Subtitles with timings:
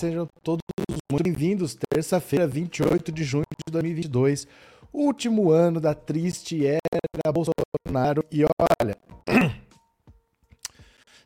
[0.00, 0.60] sejam todos
[1.10, 1.76] muito bem-vindos.
[1.90, 4.46] Terça-feira, 28 de junho de 2022,
[4.92, 8.24] último ano da triste era Bolsonaro.
[8.30, 8.96] E olha,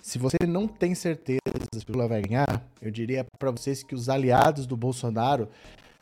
[0.00, 1.40] se você não tem certeza
[1.74, 5.48] se Lula vai ganhar, eu diria para vocês que os aliados do Bolsonaro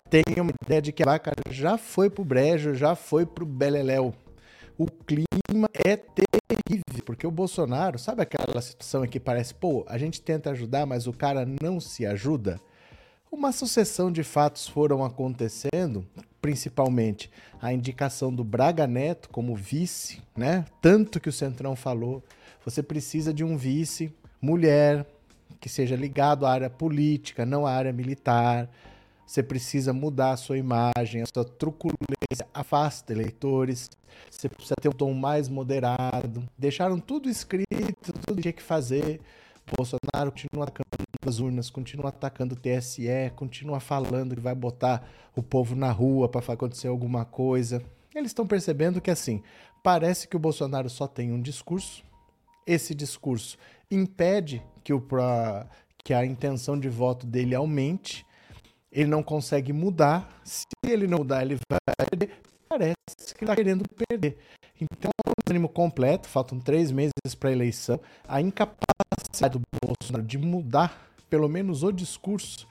[0.08, 4.14] têm uma ideia de que a vaca já foi pro brejo, já foi pro beleléu.
[4.80, 9.98] O clima é terrível, porque o Bolsonaro, sabe aquela situação em que parece, pô, a
[9.98, 12.58] gente tenta ajudar, mas o cara não se ajuda?
[13.30, 16.02] Uma sucessão de fatos foram acontecendo,
[16.40, 20.64] principalmente a indicação do Braga Neto como vice, né?
[20.80, 22.24] Tanto que o Centrão falou,
[22.64, 25.04] você precisa de um vice mulher
[25.60, 28.66] que seja ligado à área política, não à área militar.
[29.30, 33.88] Você precisa mudar a sua imagem, a sua truculência, afasta eleitores.
[34.28, 36.42] Você precisa ter um tom mais moderado.
[36.58, 39.20] Deixaram tudo escrito, tudo tinha que fazer.
[39.76, 45.44] Bolsonaro continua atacando as urnas, continua atacando o TSE, continua falando que vai botar o
[45.44, 47.80] povo na rua para acontecer alguma coisa.
[48.12, 49.44] Eles estão percebendo que assim,
[49.80, 52.02] parece que o Bolsonaro só tem um discurso.
[52.66, 53.56] Esse discurso
[53.88, 55.00] impede que, o,
[56.02, 58.28] que a intenção de voto dele aumente
[58.92, 60.40] ele não consegue mudar.
[60.44, 62.30] Se ele não mudar, ele vai perder.
[62.68, 64.38] Parece que está querendo perder.
[64.80, 68.00] Então, é um ânimo completo, faltam três meses para a eleição.
[68.26, 72.66] A incapacidade do Bolsonaro de mudar, pelo menos o discurso,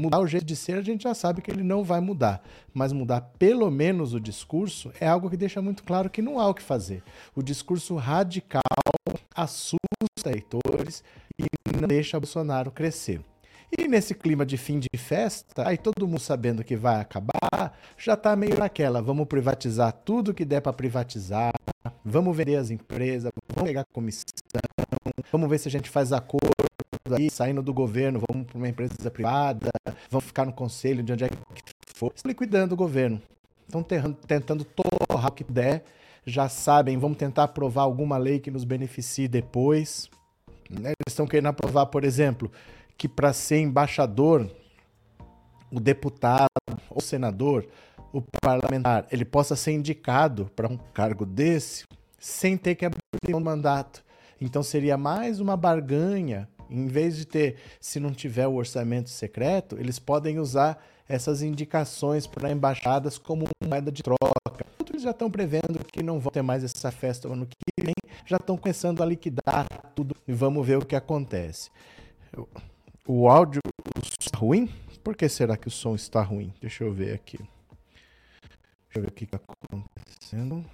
[0.00, 2.42] mudar o jeito de ser, a gente já sabe que ele não vai mudar.
[2.72, 6.48] Mas mudar pelo menos o discurso é algo que deixa muito claro que não há
[6.48, 7.02] o que fazer.
[7.34, 8.62] O discurso radical
[9.34, 9.80] assusta
[10.26, 11.02] eleitores
[11.38, 11.46] e
[11.80, 13.20] não deixa Bolsonaro crescer.
[13.78, 18.12] E nesse clima de fim de festa, aí todo mundo sabendo que vai acabar, já
[18.12, 21.52] está meio naquela, vamos privatizar tudo que der para privatizar,
[22.04, 24.26] vamos vender as empresas, vamos pegar comissão,
[25.32, 26.52] vamos ver se a gente faz acordo
[27.10, 29.70] aí, saindo do governo, vamos para uma empresa privada,
[30.10, 31.36] vamos ficar no conselho de onde é que
[31.94, 33.22] for, liquidando o governo.
[33.66, 33.82] Estão
[34.26, 35.82] tentando torrar o que der,
[36.26, 40.10] já sabem, vamos tentar aprovar alguma lei que nos beneficie depois.
[40.68, 40.90] Né?
[40.90, 42.52] Eles estão querendo aprovar, por exemplo,
[43.02, 44.48] que para ser embaixador,
[45.72, 46.46] o deputado,
[46.88, 47.66] o senador,
[48.12, 51.84] o parlamentar, ele possa ser indicado para um cargo desse
[52.16, 54.04] sem ter que abrir um mandato.
[54.40, 56.48] Então seria mais uma barganha.
[56.70, 62.24] Em vez de ter, se não tiver o orçamento secreto, eles podem usar essas indicações
[62.24, 64.64] para embaixadas como moeda de troca.
[64.88, 67.94] Eles já estão prevendo que não vão ter mais essa festa no ano que vem,
[68.24, 71.68] já estão começando a liquidar tudo e vamos ver o que acontece.
[73.06, 73.60] O áudio
[74.20, 74.68] está ruim?
[75.02, 76.54] Por que será que o som está ruim?
[76.60, 77.36] Deixa eu ver aqui.
[77.36, 80.64] Deixa eu ver o que está acontecendo.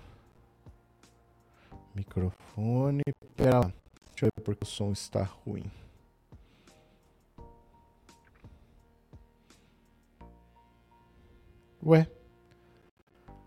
[1.94, 3.02] Microfone.
[3.34, 3.72] Pera lá.
[4.10, 5.70] Deixa eu ver porque o som está ruim.
[11.82, 12.06] Ué?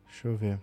[0.08, 0.60] Deixa eu ver.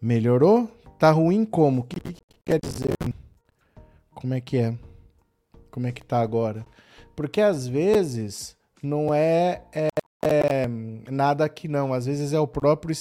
[0.00, 0.70] Melhorou?
[0.98, 1.82] Tá ruim como?
[1.82, 2.94] O que, que quer dizer?
[4.14, 4.74] Como é que é?
[5.70, 6.66] Como é que tá agora?
[7.14, 9.88] Porque às vezes não é, é,
[10.22, 10.66] é
[11.10, 12.94] nada que não, às vezes é o próprio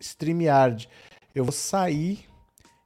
[0.00, 0.88] StreamYard.
[1.34, 2.24] Eu vou sair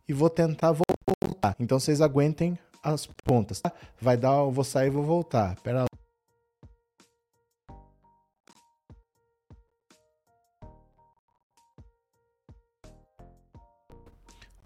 [0.09, 1.57] e vou tentar voltar.
[1.59, 3.73] Então vocês aguentem as pontas, tá?
[4.01, 5.57] Vai dar, eu vou sair e vou voltar.
[5.63, 5.85] Pera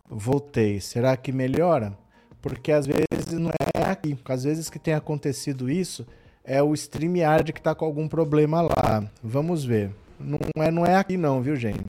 [0.09, 0.81] Voltei.
[0.81, 1.97] Será que melhora?
[2.41, 4.17] Porque às vezes não é aqui.
[4.25, 6.07] Às vezes que tem acontecido isso
[6.45, 9.09] é o StreamYard que está com algum problema lá.
[9.23, 9.91] Vamos ver.
[10.19, 11.85] Não é, não é aqui não, viu, gente?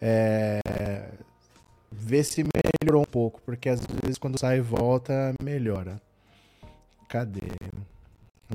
[0.00, 0.60] É...
[1.92, 6.00] Vê se melhorou um pouco, porque às vezes quando sai e volta, melhora.
[7.08, 7.50] Cadê?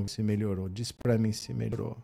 [0.06, 0.68] Se melhorou.
[0.68, 1.96] Diz pra mim se melhorou.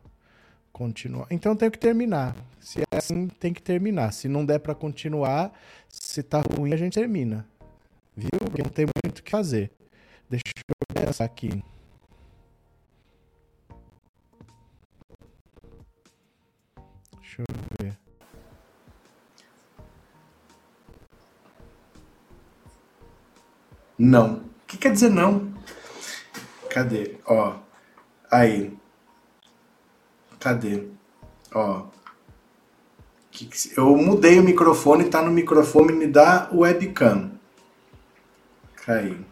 [0.83, 1.29] Continuar.
[1.31, 2.35] Então tem que terminar.
[2.59, 4.13] Se é assim, tem que terminar.
[4.13, 5.57] Se não der para continuar,
[5.89, 7.47] se tá ruim, a gente termina.
[8.17, 8.31] Viu?
[8.41, 9.71] Porque não tem muito o que fazer.
[10.29, 11.63] Deixa eu pensar aqui.
[17.21, 17.47] Deixa eu
[17.81, 17.97] ver.
[23.97, 24.39] Não.
[24.39, 25.55] O que quer dizer não?
[26.69, 27.19] Cadê?
[27.25, 27.61] Ó.
[28.29, 28.82] Aí.
[30.43, 30.89] Cadê?
[31.55, 31.87] Ó.
[33.77, 37.39] Eu mudei o microfone, tá no microfone da webcam.
[38.75, 39.25] Caiu.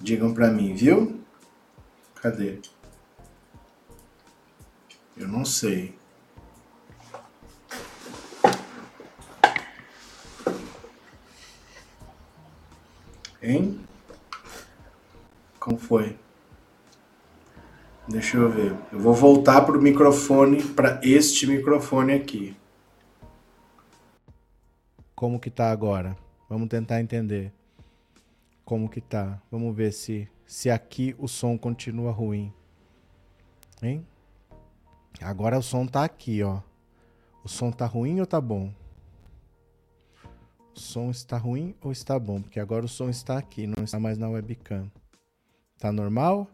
[0.00, 1.20] Digam pra mim, viu?
[2.14, 2.60] Cadê?
[5.16, 5.98] Eu não sei.
[13.42, 13.84] Hein?
[15.58, 16.16] Como foi?
[18.12, 18.76] Deixa eu ver.
[18.92, 22.54] Eu vou voltar para o microfone, para este microfone aqui.
[25.14, 26.14] Como que tá agora?
[26.46, 27.50] Vamos tentar entender.
[28.66, 29.40] Como que tá?
[29.50, 32.52] Vamos ver se se aqui o som continua ruim.
[33.82, 34.06] Hein?
[35.22, 36.60] Agora o som tá aqui, ó.
[37.42, 38.70] O som tá ruim ou tá bom?
[40.76, 42.42] O som está ruim ou está bom?
[42.42, 44.92] Porque agora o som está aqui, não está mais na webcam.
[45.78, 46.46] Tá normal?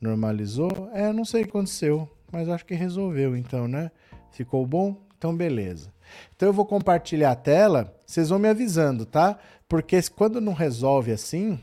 [0.00, 0.90] Normalizou?
[0.92, 3.90] É, não sei o que aconteceu, mas acho que resolveu então, né?
[4.32, 4.96] Ficou bom?
[5.18, 5.92] Então beleza.
[6.34, 9.38] Então eu vou compartilhar a tela, vocês vão me avisando, tá?
[9.68, 11.60] Porque quando não resolve assim,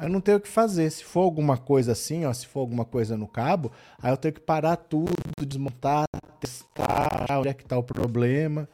[0.00, 0.88] eu não tenho o que fazer.
[0.90, 3.70] Se for alguma coisa assim, ó, se for alguma coisa no cabo,
[4.00, 6.06] aí eu tenho que parar tudo, desmontar,
[6.40, 8.68] testar, onde é que tá o problema.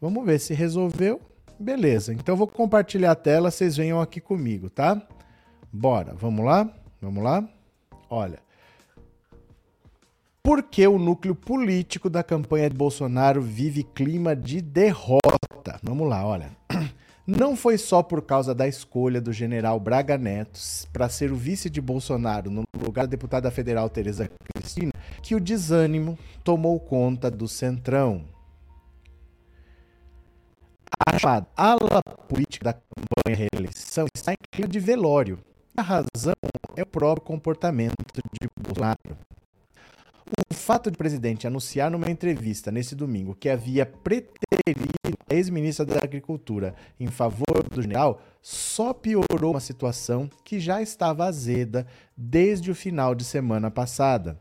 [0.00, 1.20] Vamos ver se resolveu.
[1.58, 2.12] Beleza.
[2.12, 5.00] Então eu vou compartilhar a tela, vocês venham aqui comigo, tá?
[5.72, 6.70] Bora, vamos lá?
[7.02, 7.46] Vamos lá?
[8.08, 8.38] Olha.
[10.42, 15.80] Por que o núcleo político da campanha de Bolsonaro vive clima de derrota?
[15.82, 16.50] Vamos lá, olha.
[17.26, 20.60] Não foi só por causa da escolha do general Braga Neto
[20.92, 25.40] para ser o vice de Bolsonaro no lugar da deputada federal Tereza Cristina que o
[25.40, 28.24] desânimo tomou conta do Centrão.
[31.24, 35.40] A ala política da campanha reeleição está em clima de velório.
[35.76, 36.34] A razão
[36.74, 37.94] é o próprio comportamento
[38.40, 38.96] de Bolsonaro.
[40.50, 44.88] O fato de o presidente anunciar numa entrevista nesse domingo que havia preterido
[45.28, 51.26] a ex-ministra da Agricultura em favor do general só piorou uma situação que já estava
[51.26, 51.86] azeda
[52.16, 54.40] desde o final de semana passada.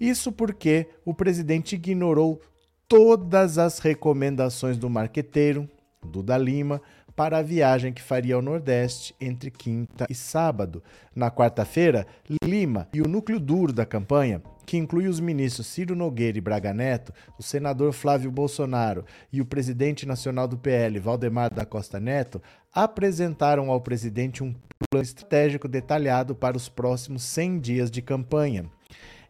[0.00, 2.40] Isso porque o presidente ignorou
[2.88, 5.68] todas as recomendações do marqueteiro,
[6.02, 6.80] Duda Lima,
[7.20, 10.82] para a viagem que faria ao Nordeste entre quinta e sábado.
[11.14, 12.06] Na quarta-feira,
[12.42, 16.72] Lima e o núcleo duro da campanha, que inclui os ministros Ciro Nogueira e Braga
[16.72, 22.40] Neto, o senador Flávio Bolsonaro e o presidente nacional do PL, Valdemar da Costa Neto,
[22.72, 24.54] apresentaram ao presidente um
[24.88, 28.64] plano estratégico detalhado para os próximos 100 dias de campanha.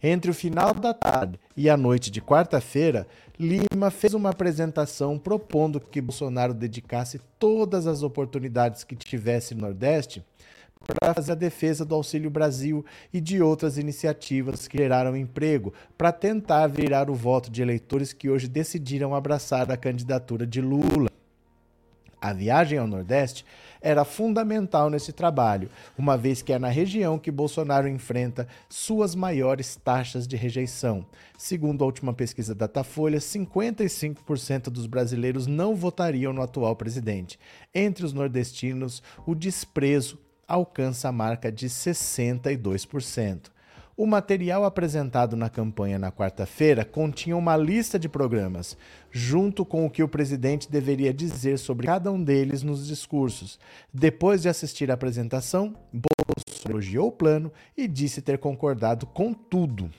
[0.03, 3.07] Entre o final da tarde e a noite de quarta-feira,
[3.41, 10.23] Lima fez uma apresentação propondo que Bolsonaro dedicasse todas as oportunidades que tivesse no Nordeste
[10.87, 16.13] para fazer a defesa do Auxílio Brasil e de outras iniciativas que geraram emprego, para
[16.13, 21.09] tentar virar o voto de eleitores que hoje decidiram abraçar a candidatura de Lula.
[22.21, 23.47] A viagem ao Nordeste
[23.81, 29.77] era fundamental nesse trabalho, uma vez que é na região que Bolsonaro enfrenta suas maiores
[29.77, 31.07] taxas de rejeição.
[31.39, 37.39] Segundo a última pesquisa Datafolha, 55% dos brasileiros não votariam no atual presidente.
[37.75, 43.51] Entre os nordestinos, o desprezo alcança a marca de 62%.
[44.01, 48.75] O material apresentado na campanha na quarta-feira continha uma lista de programas,
[49.11, 53.61] junto com o que o presidente deveria dizer sobre cada um deles nos discursos.
[53.93, 59.91] Depois de assistir à apresentação, Bolsonaro elogiou o plano e disse ter concordado com tudo.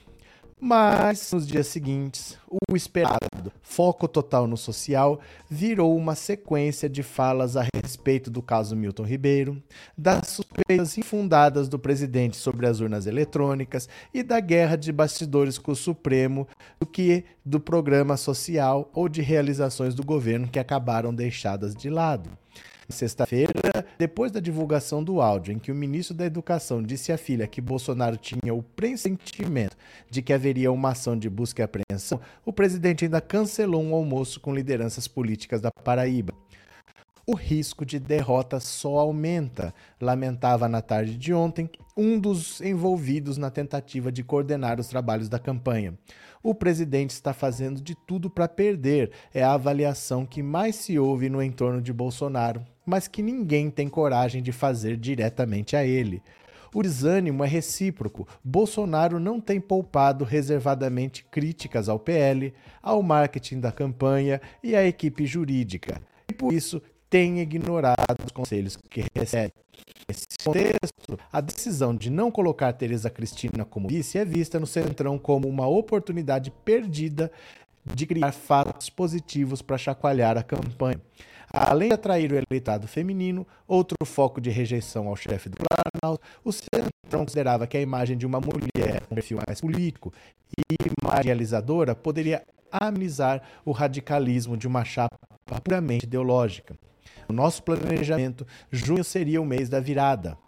[0.64, 5.18] Mas, nos dias seguintes, o esperado foco total no social
[5.50, 9.60] virou uma sequência de falas a respeito do caso Milton Ribeiro,
[9.98, 15.72] das suspeitas infundadas do presidente sobre as urnas eletrônicas e da guerra de bastidores com
[15.72, 16.46] o Supremo,
[16.78, 22.30] do que do programa social ou de realizações do governo que acabaram deixadas de lado.
[22.92, 23.52] Sexta-feira,
[23.98, 27.60] depois da divulgação do áudio em que o ministro da Educação disse à filha que
[27.60, 29.76] Bolsonaro tinha o pressentimento
[30.10, 34.38] de que haveria uma ação de busca e apreensão, o presidente ainda cancelou um almoço
[34.40, 36.32] com lideranças políticas da Paraíba.
[37.24, 43.48] O risco de derrota só aumenta, lamentava na tarde de ontem um dos envolvidos na
[43.48, 45.96] tentativa de coordenar os trabalhos da campanha.
[46.42, 51.28] O presidente está fazendo de tudo para perder, é a avaliação que mais se ouve
[51.28, 56.22] no entorno de Bolsonaro, mas que ninguém tem coragem de fazer diretamente a ele.
[56.74, 58.26] O desânimo é recíproco.
[58.42, 65.26] Bolsonaro não tem poupado reservadamente críticas ao PL, ao marketing da campanha e à equipe
[65.26, 66.00] jurídica.
[66.30, 69.52] E por isso tem ignorado os conselhos que recebe.
[70.08, 75.18] Nesse contexto, a decisão de não colocar Tereza Cristina como vice é vista no Centrão
[75.18, 77.30] como uma oportunidade perdida
[77.84, 81.00] de criar fatos positivos para chacoalhar a campanha.
[81.52, 86.50] Além de atrair o eleitorado feminino, outro foco de rejeição ao chefe do Planalto, o
[86.50, 90.12] Centrão considerava que a imagem de uma mulher com um perfil mais político
[90.56, 95.14] e mais realizadora poderia amenizar o radicalismo de uma chapa
[95.62, 96.74] puramente ideológica.
[97.28, 100.38] No nosso planejamento, junho seria o mês da virada.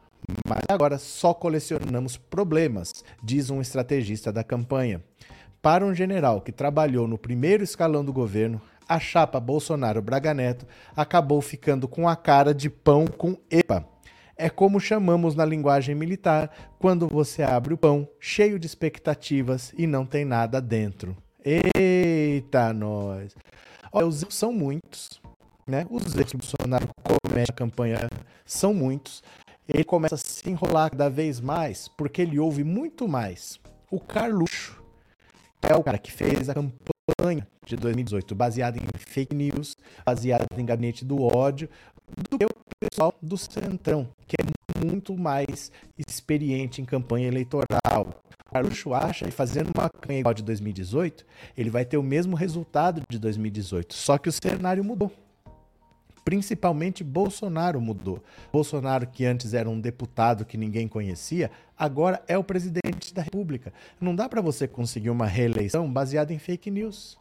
[0.48, 5.02] Mas agora só colecionamos problemas, diz um estrategista da campanha.
[5.60, 11.40] Para um general que trabalhou no primeiro escalão do governo, a chapa Bolsonaro-Braga Neto acabou
[11.40, 13.86] ficando com a cara de pão com EPA.
[14.36, 19.86] É como chamamos na linguagem militar quando você abre o pão cheio de expectativas e
[19.86, 21.16] não tem nada dentro.
[21.44, 23.34] Eita, nós!
[23.92, 25.20] Olha, os erros são muitos,
[25.66, 25.86] né?
[25.88, 28.08] Os erros que o Bolsonaro comete na campanha
[28.44, 29.22] são muitos.
[29.68, 33.60] Ele começa a se enrolar cada vez mais porque ele ouve muito mais
[33.90, 34.82] o Carluxo,
[35.60, 36.93] que é o cara que fez a campanha
[37.66, 41.68] de 2018 baseada em fake news, baseada em gabinete do ódio,
[42.30, 42.48] do que o
[42.80, 48.22] pessoal do Centrão, que é muito mais experiente em campanha eleitoral.
[48.52, 51.24] Carluxo acha que fazendo uma campanha igual de 2018,
[51.56, 55.10] ele vai ter o mesmo resultado de 2018, só que o cenário mudou.
[56.24, 58.22] Principalmente Bolsonaro mudou.
[58.52, 63.72] Bolsonaro, que antes era um deputado que ninguém conhecia, agora é o presidente da República.
[64.00, 67.18] Não dá para você conseguir uma reeleição baseada em fake news.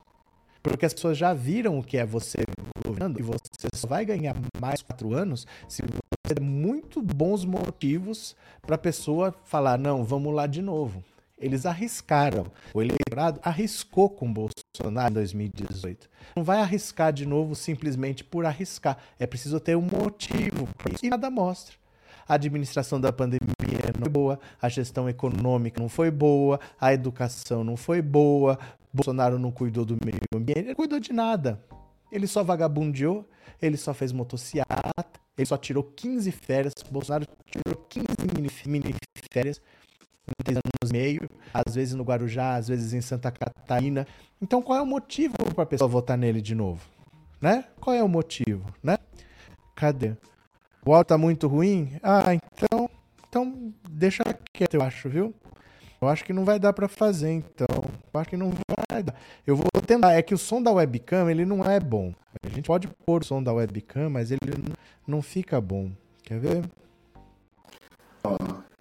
[0.61, 2.37] Porque as pessoas já viram o que é você
[2.85, 8.33] governando e você só vai ganhar mais quatro anos se você der muito bons motivos
[8.61, 11.03] para a pessoa falar: não, vamos lá de novo.
[11.37, 12.45] Eles arriscaram.
[12.73, 16.09] O eleitorado arriscou com Bolsonaro em 2018.
[16.35, 18.97] Não vai arriscar de novo simplesmente por arriscar.
[19.19, 21.05] É preciso ter um motivo para isso.
[21.05, 21.75] E nada mostra.
[22.27, 23.41] A administração da pandemia
[23.99, 28.57] não foi boa, a gestão econômica não foi boa, a educação não foi boa,
[28.93, 31.61] Bolsonaro não cuidou do meio ambiente, ele não cuidou de nada.
[32.09, 33.27] Ele só vagabundeou,
[33.61, 36.73] ele só fez motociata, ele só tirou 15 férias.
[36.89, 38.95] Bolsonaro tirou 15 mini, mini
[39.31, 39.61] férias
[40.43, 44.07] três anos e meio, às vezes no Guarujá, às vezes em Santa Catarina.
[44.41, 46.81] Então qual é o motivo para a pessoa votar nele de novo?
[47.41, 47.65] Né?
[47.79, 48.97] Qual é o motivo, né?
[49.75, 50.15] Cadê?
[50.85, 51.97] O áudio tá muito ruim?
[52.01, 52.89] Ah, então,
[53.27, 55.33] então deixa quieto, eu acho, viu?
[56.01, 57.65] Eu acho que não vai dar para fazer, então.
[58.13, 58.51] Eu acho que não
[58.89, 59.15] vai dar.
[59.47, 60.11] Eu vou tentar.
[60.11, 62.13] É que o som da webcam, ele não é bom.
[62.45, 64.41] A gente pode pôr o som da webcam, mas ele
[65.07, 65.91] não fica bom.
[66.23, 66.63] Quer ver?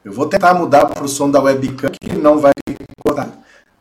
[0.04, 2.52] Eu vou tentar mudar para o som da webcam, que não vai
[3.04, 3.28] cortar.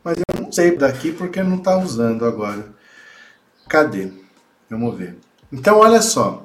[0.04, 2.66] Mas eu não sei daqui porque não está usando agora.
[3.68, 4.12] Cadê?
[4.70, 5.18] Vamos ver.
[5.52, 6.44] Então, olha só.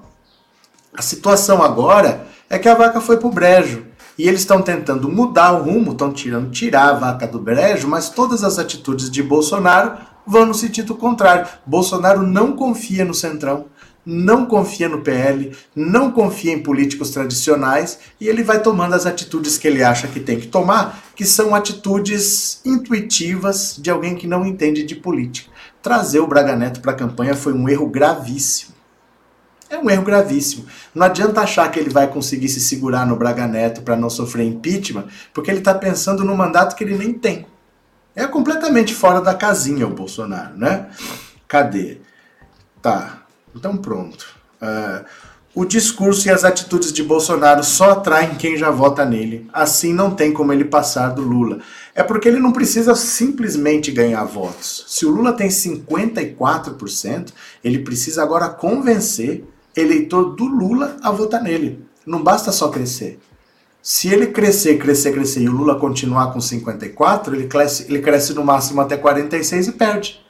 [0.94, 3.86] A situação agora é que a vaca foi pro brejo.
[4.18, 8.10] E eles estão tentando mudar o rumo, estão tirando tirar a vaca do brejo, mas
[8.10, 11.48] todas as atitudes de Bolsonaro vão no sentido contrário.
[11.66, 13.68] Bolsonaro não confia no Centrão,
[14.10, 19.58] não confia no PL, não confia em políticos tradicionais e ele vai tomando as atitudes
[19.58, 24.46] que ele acha que tem que tomar, que são atitudes intuitivas de alguém que não
[24.46, 25.52] entende de política.
[25.82, 28.74] Trazer o Braga Neto para a campanha foi um erro gravíssimo.
[29.70, 30.66] É um erro gravíssimo.
[30.96, 34.46] Não adianta achar que ele vai conseguir se segurar no Braga Neto para não sofrer
[34.46, 37.46] impeachment, porque ele está pensando no mandato que ele nem tem.
[38.16, 40.88] É completamente fora da casinha o Bolsonaro, né?
[41.46, 41.98] Cadê?
[42.82, 44.26] Tá, então pronto.
[44.62, 45.06] Uh,
[45.56, 49.50] o discurso e as atitudes de Bolsonaro só atraem quem já vota nele.
[49.52, 51.62] Assim não tem como ele passar do Lula.
[51.96, 54.86] É porque ele não precisa simplesmente ganhar votos.
[54.88, 59.44] Se o Lula tem 54%, ele precisa agora convencer
[59.76, 61.84] eleitor do Lula a votar nele.
[62.06, 63.20] Não basta só crescer.
[63.82, 68.32] Se ele crescer, crescer, crescer e o Lula continuar com 54, ele cresce, ele cresce
[68.34, 70.27] no máximo até 46 e perde.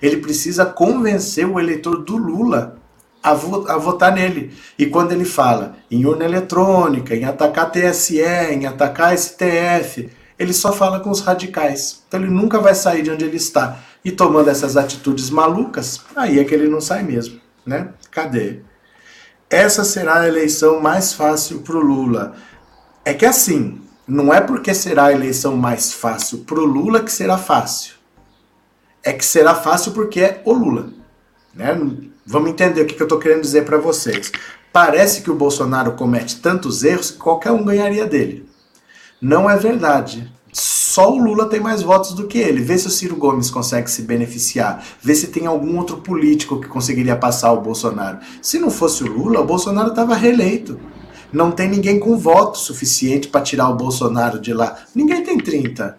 [0.00, 2.76] Ele precisa convencer o eleitor do Lula
[3.22, 4.52] a, vo a votar nele.
[4.78, 10.72] E quando ele fala em urna eletrônica, em atacar TSE, em atacar STF, ele só
[10.72, 12.02] fala com os radicais.
[12.06, 13.78] Então ele nunca vai sair de onde ele está.
[14.04, 17.40] E tomando essas atitudes malucas, aí é que ele não sai mesmo.
[17.66, 17.88] Né?
[18.10, 18.60] Cadê?
[19.50, 22.34] essa será a eleição mais fácil para o Lula.
[23.04, 27.10] É que assim, não é porque será a eleição mais fácil para o Lula que
[27.10, 27.94] será fácil.
[29.02, 30.90] É que será fácil porque é o Lula.
[31.54, 31.76] Né?
[32.26, 34.30] Vamos entender o que eu estou querendo dizer para vocês.
[34.72, 38.48] Parece que o Bolsonaro comete tantos erros que qualquer um ganharia dele.
[39.20, 40.32] Não é verdade
[40.98, 42.60] só o Lula tem mais votos do que ele.
[42.60, 44.84] Vê se o Ciro Gomes consegue se beneficiar.
[45.00, 48.18] Vê se tem algum outro político que conseguiria passar o Bolsonaro.
[48.42, 50.80] Se não fosse o Lula, o Bolsonaro estava reeleito.
[51.32, 54.76] Não tem ninguém com voto suficiente para tirar o Bolsonaro de lá.
[54.92, 55.96] Ninguém tem 30.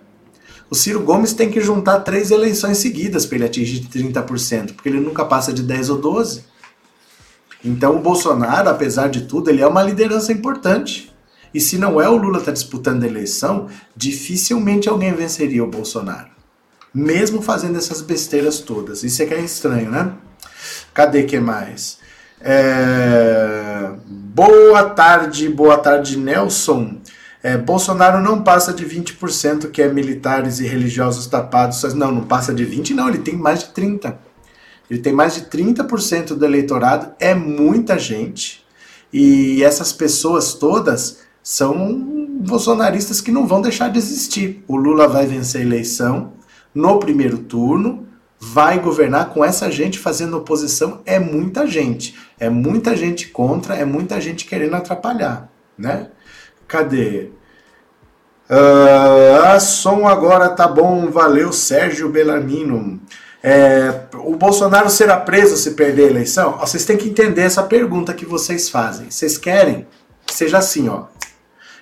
[0.70, 5.00] O Ciro Gomes tem que juntar três eleições seguidas para ele atingir 30%, porque ele
[5.00, 6.44] nunca passa de 10 ou 12.
[7.66, 11.12] Então o Bolsonaro, apesar de tudo, ele é uma liderança importante.
[11.52, 16.30] E se não é o Lula tá disputando a eleição, dificilmente alguém venceria o Bolsonaro.
[16.94, 19.04] Mesmo fazendo essas besteiras todas.
[19.04, 20.14] Isso é que é estranho, né?
[20.94, 21.98] Cadê que mais?
[22.40, 23.92] É...
[24.06, 26.99] Boa tarde, boa tarde, Nelson.
[27.42, 31.82] É, Bolsonaro não passa de 20%, que é militares e religiosos tapados.
[31.94, 34.16] Não, não passa de 20%, não, ele tem mais de 30%.
[34.90, 38.66] Ele tem mais de 30% do eleitorado, é muita gente.
[39.14, 44.64] E essas pessoas todas são bolsonaristas que não vão deixar de existir.
[44.68, 46.34] O Lula vai vencer a eleição
[46.74, 48.08] no primeiro turno,
[48.40, 51.02] vai governar com essa gente fazendo oposição.
[51.06, 52.16] É muita gente.
[52.40, 56.10] É muita gente contra, é muita gente querendo atrapalhar, né?
[56.70, 57.30] Cadê?
[58.48, 63.02] Uh, som agora tá bom, valeu, Sérgio Bellarmino.
[63.42, 66.58] É, o Bolsonaro será preso se perder a eleição?
[66.60, 69.10] Ó, vocês têm que entender essa pergunta que vocês fazem.
[69.10, 69.88] Vocês querem
[70.26, 71.06] que seja assim, ó.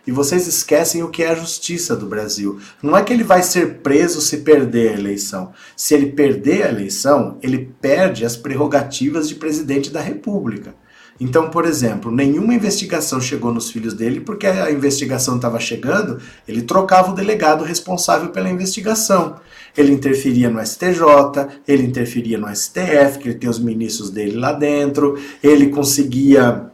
[0.06, 2.62] E vocês esquecem o que é a justiça do Brasil.
[2.82, 5.51] Não é que ele vai ser preso se perder a eleição.
[5.75, 10.74] Se ele perder a eleição, ele perde as prerrogativas de presidente da República.
[11.19, 16.62] Então, por exemplo, nenhuma investigação chegou nos filhos dele porque a investigação estava chegando, ele
[16.62, 19.36] trocava o delegado responsável pela investigação.
[19.75, 24.53] Ele interferia no STJ, ele interferia no STF, que ele tem os ministros dele lá
[24.53, 26.71] dentro, ele conseguia.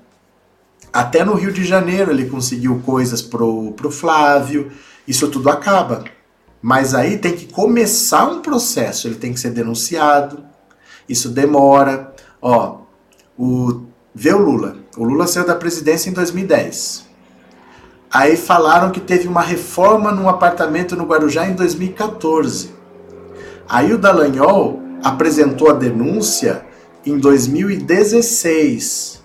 [0.91, 4.71] Até no Rio de Janeiro ele conseguiu coisas pro, pro Flávio.
[5.08, 6.03] Isso tudo acaba.
[6.62, 10.43] Mas aí tem que começar um processo, ele tem que ser denunciado.
[11.08, 12.13] Isso demora.
[12.41, 12.82] Ó,
[13.38, 14.78] o Vê o Lula.
[14.95, 17.06] O Lula saiu da presidência em 2010.
[18.12, 22.69] Aí falaram que teve uma reforma num apartamento no Guarujá em 2014.
[23.67, 26.63] Aí o Dallagnol apresentou a denúncia
[27.04, 29.23] em 2016.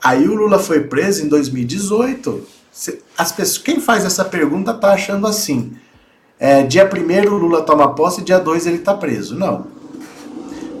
[0.00, 2.46] Aí o Lula foi preso em 2018.
[3.18, 5.72] As pessoas, quem faz essa pergunta tá achando assim.
[6.38, 9.34] É, dia 1 o Lula toma posse, dia 2 ele tá preso.
[9.34, 9.66] Não.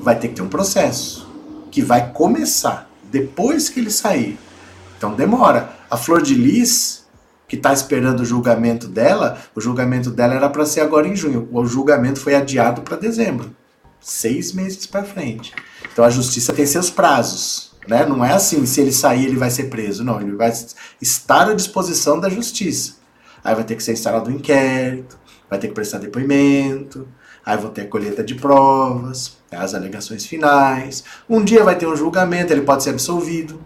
[0.00, 1.28] Vai ter que ter um processo
[1.72, 4.38] que vai começar depois que ele sair.
[4.98, 5.70] Então demora.
[5.90, 7.06] A Flor de Lis,
[7.46, 11.48] que está esperando o julgamento dela, o julgamento dela era para ser agora em junho.
[11.52, 13.54] O julgamento foi adiado para dezembro.
[14.00, 15.52] Seis meses para frente.
[15.92, 17.72] Então a justiça tem seus prazos.
[17.86, 18.06] Né?
[18.06, 20.02] Não é assim, se ele sair, ele vai ser preso.
[20.02, 20.50] Não, ele vai
[21.00, 22.94] estar à disposição da justiça.
[23.44, 25.18] Aí vai ter que ser instalado um inquérito,
[25.50, 27.06] vai ter que prestar depoimento,
[27.44, 31.04] Aí vão ter a colheita de provas, as alegações finais.
[31.28, 33.60] Um dia vai ter um julgamento, ele pode ser absolvido.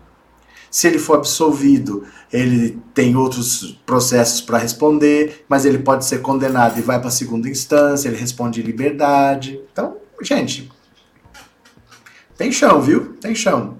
[0.70, 6.78] Se ele for absolvido, ele tem outros processos para responder, mas ele pode ser condenado
[6.78, 9.60] e vai para a segunda instância, ele responde em liberdade.
[9.72, 10.70] Então, gente,
[12.36, 13.14] tem chão, viu?
[13.20, 13.78] Tem chão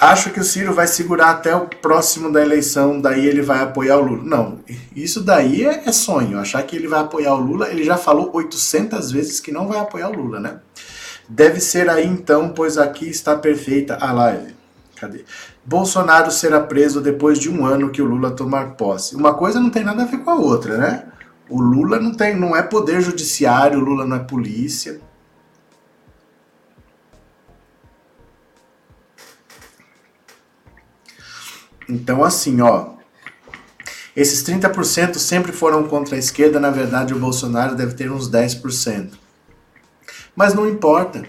[0.00, 3.98] acho que o Ciro vai segurar até o próximo da eleição, daí ele vai apoiar
[3.98, 4.24] o Lula.
[4.24, 4.60] Não,
[4.94, 6.38] isso daí é, é, sonho.
[6.38, 9.78] Achar que ele vai apoiar o Lula, ele já falou 800 vezes que não vai
[9.78, 10.60] apoiar o Lula, né?
[11.34, 14.54] Deve ser aí então, pois aqui está perfeita a live.
[14.96, 15.24] Cadê?
[15.64, 19.16] Bolsonaro será preso depois de um ano que o Lula tomar posse.
[19.16, 21.06] Uma coisa não tem nada a ver com a outra, né?
[21.48, 25.00] O Lula não tem, não é poder judiciário, o Lula não é polícia.
[31.88, 32.90] Então, assim, ó.
[34.14, 39.21] Esses 30% sempre foram contra a esquerda, na verdade o Bolsonaro deve ter uns 10%.
[40.34, 41.24] Mas não importa.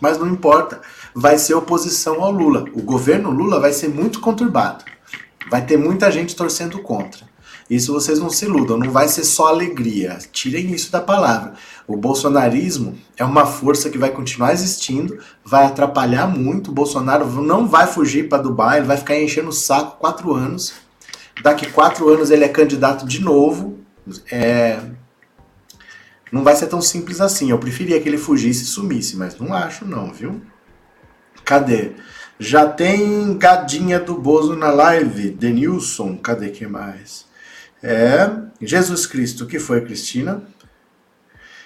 [0.00, 0.80] Mas não importa.
[1.14, 2.64] Vai ser oposição ao Lula.
[2.74, 4.84] O governo Lula vai ser muito conturbado.
[5.50, 7.24] Vai ter muita gente torcendo contra.
[7.68, 10.18] Isso vocês não se iludam, não vai ser só alegria.
[10.32, 11.54] Tirem isso da palavra.
[11.86, 16.70] O bolsonarismo é uma força que vai continuar existindo, vai atrapalhar muito.
[16.70, 20.74] O Bolsonaro não vai fugir para Dubai, ele vai ficar enchendo o saco quatro anos.
[21.42, 23.78] Daqui quatro anos ele é candidato de novo.
[24.30, 24.78] É...
[26.34, 27.50] Não vai ser tão simples assim.
[27.50, 30.42] Eu preferia que ele fugisse e sumisse, mas não acho não, viu?
[31.44, 31.92] Cadê?
[32.40, 35.30] Já tem gadinha do Bozo na live.
[35.30, 37.24] Denilson, cadê que mais?
[37.80, 38.28] É,
[38.60, 40.42] Jesus Cristo, que foi Cristina?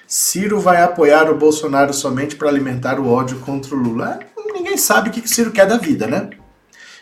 [0.06, 4.20] Ciro vai apoiar o Bolsonaro somente para alimentar o ódio contra o Lula.
[4.20, 6.28] É, ninguém sabe o que o Ciro quer da vida, né?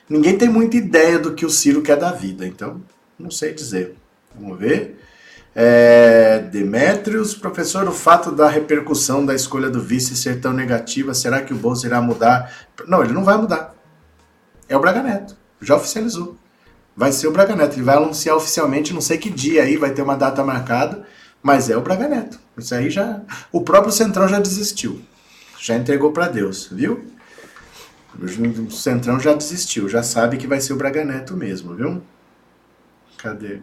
[0.09, 2.81] Ninguém tem muita ideia do que o Ciro quer da vida, então
[3.18, 3.96] não sei dizer.
[4.38, 5.05] Vamos ver.
[5.59, 11.40] É, Demetrios, professor, o fato da repercussão da escolha do vice ser tão negativa, será
[11.40, 12.53] que o Bolsonaro irá mudar?
[12.87, 13.75] Não, ele não vai mudar.
[14.69, 16.37] É o Braga Neto, já oficializou
[16.97, 17.75] vai ser o Braga Neto.
[17.75, 21.05] Ele vai anunciar oficialmente, não sei que dia aí, vai ter uma data marcada,
[21.42, 22.40] mas é o Braga Neto.
[22.57, 23.21] Isso aí já.
[23.53, 25.03] O próprio Centrão já desistiu.
[25.61, 27.05] Já entregou para Deus, viu?
[28.19, 32.03] O Centrão já desistiu, já sabe que vai ser o Braga Neto mesmo, viu?
[33.19, 33.61] Cadê?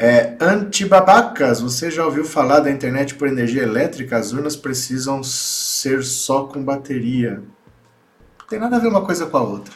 [0.00, 4.16] É, antibabacas, você já ouviu falar da internet por energia elétrica?
[4.16, 7.42] As urnas precisam ser só com bateria.
[8.48, 9.74] tem nada a ver uma coisa com a outra.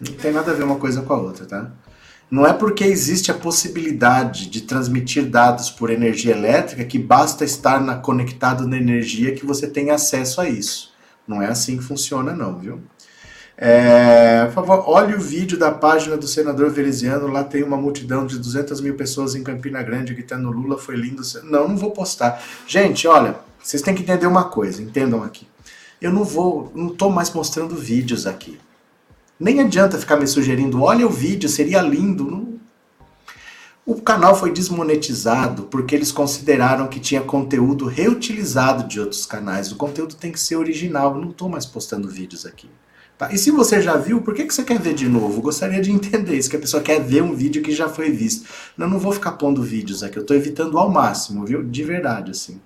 [0.00, 1.70] Não tem nada a ver uma coisa com a outra, tá?
[2.28, 7.80] Não é porque existe a possibilidade de transmitir dados por energia elétrica que basta estar
[7.80, 10.92] na, conectado na energia que você tem acesso a isso.
[11.28, 12.82] Não é assim que funciona, não, viu?
[13.58, 17.26] É, por favor, olhe o vídeo da página do senador Veneziano.
[17.26, 21.22] Lá tem uma multidão de 200 mil pessoas em Campina Grande gritando Lula foi lindo.
[21.44, 22.42] Não, não vou postar.
[22.66, 24.82] Gente, olha, vocês têm que entender uma coisa.
[24.82, 25.48] Entendam aqui.
[26.00, 28.58] Eu não vou, não estou mais mostrando vídeos aqui.
[29.40, 32.58] Nem adianta ficar me sugerindo, olha o vídeo, seria lindo.
[33.84, 39.70] O canal foi desmonetizado porque eles consideraram que tinha conteúdo reutilizado de outros canais.
[39.70, 41.14] O conteúdo tem que ser original.
[41.14, 42.68] Eu não estou mais postando vídeos aqui.
[43.18, 43.32] Tá?
[43.32, 45.40] E se você já viu, por que, que você quer ver de novo?
[45.40, 48.46] Gostaria de entender isso, que a pessoa quer ver um vídeo que já foi visto.
[48.76, 51.62] Eu não vou ficar pondo vídeos aqui, eu estou evitando ao máximo, viu?
[51.62, 52.60] De verdade, assim.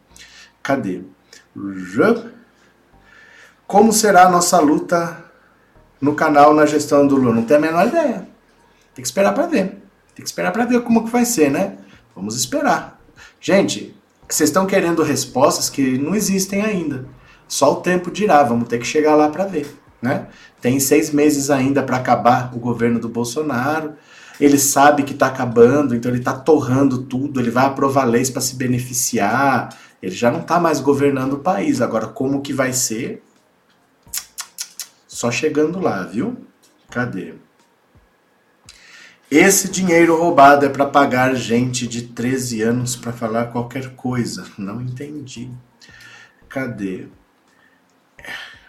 [0.63, 1.03] Cadê?
[3.67, 5.25] Como será a nossa luta
[6.01, 7.35] no canal na gestão do Lula?
[7.35, 8.29] Não tenho a menor ideia.
[8.95, 9.81] Tem que esperar para ver.
[10.15, 11.79] Tem que esperar para ver como que vai ser, né?
[12.15, 13.01] Vamos esperar.
[13.41, 13.97] Gente,
[14.29, 17.07] vocês estão querendo respostas que não existem ainda.
[17.47, 19.80] Só o tempo dirá, vamos ter que chegar lá para ver.
[20.01, 20.27] Né?
[20.61, 23.95] Tem seis meses ainda para acabar o governo do Bolsonaro.
[24.41, 27.41] Ele sabe que está acabando, então ele está torrando tudo.
[27.41, 29.77] Ele vai aprovar leis para se beneficiar.
[30.03, 31.83] Ele já não está mais governando o país.
[31.83, 33.23] Agora, como que vai ser?
[35.07, 36.47] Só chegando lá, viu?
[36.89, 37.35] Cadê?
[39.31, 44.45] Esse dinheiro roubado é para pagar gente de 13 anos para falar qualquer coisa.
[44.59, 45.51] Não entendi.
[46.49, 47.07] Cadê?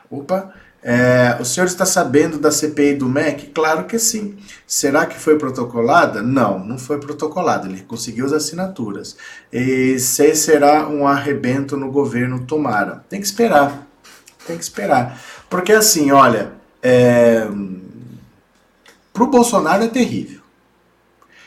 [0.09, 3.47] Opa, é, o senhor está sabendo da CPI do MEC?
[3.47, 4.37] Claro que sim.
[4.65, 6.23] Será que foi protocolada?
[6.23, 7.67] Não, não foi protocolada.
[7.67, 9.15] Ele conseguiu as assinaturas.
[9.53, 13.05] E se será um arrebento no governo, tomara.
[13.09, 13.87] Tem que esperar.
[14.47, 15.21] Tem que esperar.
[15.49, 17.47] Porque assim, olha, é...
[19.13, 20.41] para o Bolsonaro é terrível.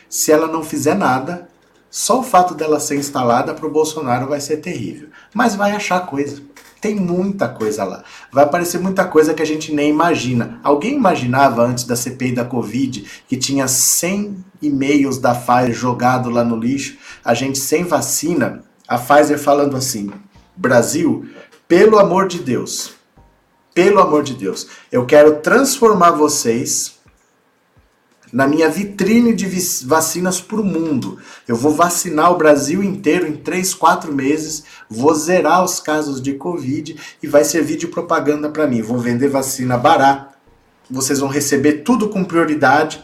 [0.08, 1.48] Se ela não fizer nada,
[1.90, 5.08] só o fato dela ser instalada para o Bolsonaro vai ser terrível.
[5.34, 6.40] Mas vai achar coisa.
[6.84, 8.04] Tem muita coisa lá.
[8.30, 10.60] Vai aparecer muita coisa que a gente nem imagina.
[10.62, 16.44] Alguém imaginava antes da CPI da Covid que tinha 100 e-mails da Pfizer jogado lá
[16.44, 20.10] no lixo, a gente sem vacina, a Pfizer falando assim:
[20.54, 21.24] Brasil,
[21.66, 22.90] pelo amor de Deus,
[23.72, 26.98] pelo amor de Deus, eu quero transformar vocês
[28.34, 29.46] na minha vitrine de
[29.86, 31.18] vacinas para o mundo.
[31.46, 36.32] Eu vou vacinar o Brasil inteiro em 3, 4 meses, vou zerar os casos de
[36.32, 38.82] Covid e vai servir de propaganda para mim.
[38.82, 40.34] Vou vender vacina barata,
[40.90, 43.00] vocês vão receber tudo com prioridade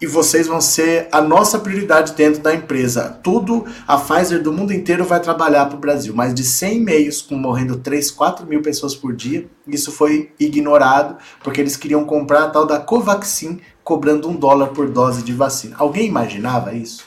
[0.00, 3.18] e vocês vão ser a nossa prioridade dentro da empresa.
[3.22, 6.14] Tudo, a Pfizer do mundo inteiro vai trabalhar para o Brasil.
[6.14, 9.46] Mais de 100 e-mails com morrendo 3, 4 mil pessoas por dia.
[9.66, 14.88] Isso foi ignorado porque eles queriam comprar a tal da Covaxin cobrando um dólar por
[14.88, 15.76] dose de vacina.
[15.78, 17.04] Alguém imaginava isso?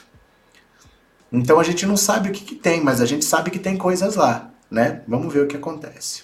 [1.32, 3.76] Então a gente não sabe o que, que tem, mas a gente sabe que tem
[3.76, 5.02] coisas lá, né?
[5.08, 6.23] Vamos ver o que acontece.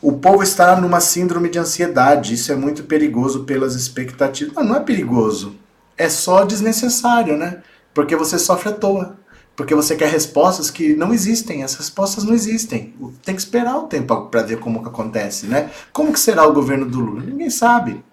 [0.00, 2.34] O povo está numa síndrome de ansiedade.
[2.34, 4.54] Isso é muito perigoso pelas expectativas.
[4.54, 5.56] Não, não é perigoso.
[5.96, 7.62] É só desnecessário, né?
[7.92, 9.18] Porque você sofre à toa.
[9.56, 11.64] Porque você quer respostas que não existem.
[11.64, 12.94] As respostas não existem.
[13.24, 15.68] Tem que esperar o tempo para ver como que acontece, né?
[15.92, 17.24] Como que será o governo do Lula?
[17.24, 18.04] Ninguém sabe.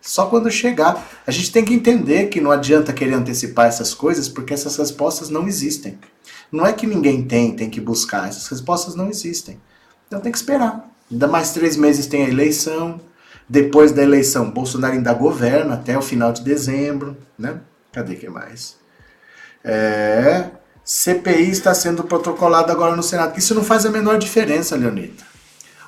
[0.00, 1.04] Só quando chegar.
[1.26, 5.30] A gente tem que entender que não adianta querer antecipar essas coisas, porque essas respostas
[5.30, 5.98] não existem.
[6.52, 8.28] Não é que ninguém tem, tem que buscar.
[8.28, 9.60] Essas respostas não existem.
[10.06, 10.93] Então tem que esperar.
[11.10, 13.00] Ainda mais três meses tem a eleição.
[13.48, 17.60] Depois da eleição, Bolsonaro ainda governa até o final de dezembro, né?
[17.92, 18.76] Cadê que mais?
[19.62, 20.50] É,
[20.84, 23.38] CPI está sendo protocolada agora no Senado.
[23.38, 25.24] Isso não faz a menor diferença, Leonita.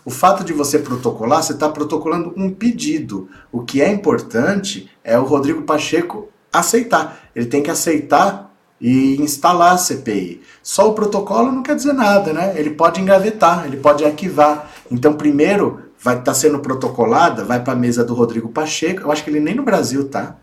[0.05, 3.29] O fato de você protocolar, você está protocolando um pedido.
[3.50, 7.29] O que é importante é o Rodrigo Pacheco aceitar.
[7.35, 8.45] Ele tem que aceitar
[8.80, 10.42] e instalar a CPI.
[10.62, 12.54] Só o protocolo não quer dizer nada, né?
[12.56, 14.70] Ele pode engavetar, ele pode arquivar.
[14.90, 19.02] Então, primeiro vai estar tá sendo protocolada, vai para a mesa do Rodrigo Pacheco.
[19.02, 20.36] Eu acho que ele nem no Brasil tá,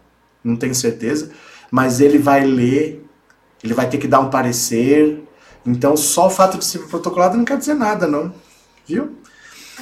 [0.43, 1.31] não tenho certeza,
[1.71, 3.05] mas ele vai ler,
[3.63, 5.23] ele vai ter que dar um parecer.
[5.65, 8.33] Então, só o fato de ser protocolado não quer dizer nada, não.
[8.85, 9.15] Viu?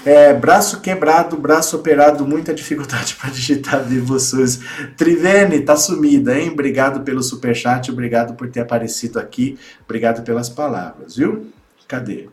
[0.03, 4.59] É, braço quebrado, braço operado, muita dificuldade para digitar Vivo SUS.
[4.97, 6.49] Trivene, tá sumida, hein?
[6.49, 11.51] Obrigado pelo superchat, obrigado por ter aparecido aqui, obrigado pelas palavras, viu?
[11.87, 12.29] Cadê?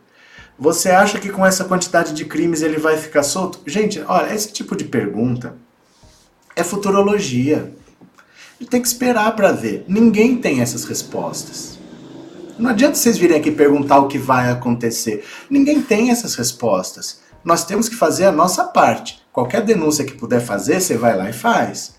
[0.57, 3.61] Você acha que com essa quantidade de crimes ele vai ficar solto?
[3.65, 5.55] Gente, olha, esse tipo de pergunta
[6.55, 7.73] é futurologia.
[8.59, 9.85] Ele tem que esperar para ver.
[9.87, 11.79] Ninguém tem essas respostas.
[12.57, 15.23] Não adianta vocês virem aqui perguntar o que vai acontecer.
[15.49, 17.21] Ninguém tem essas respostas.
[17.43, 19.21] Nós temos que fazer a nossa parte.
[19.31, 21.95] Qualquer denúncia que puder fazer, você vai lá e faz.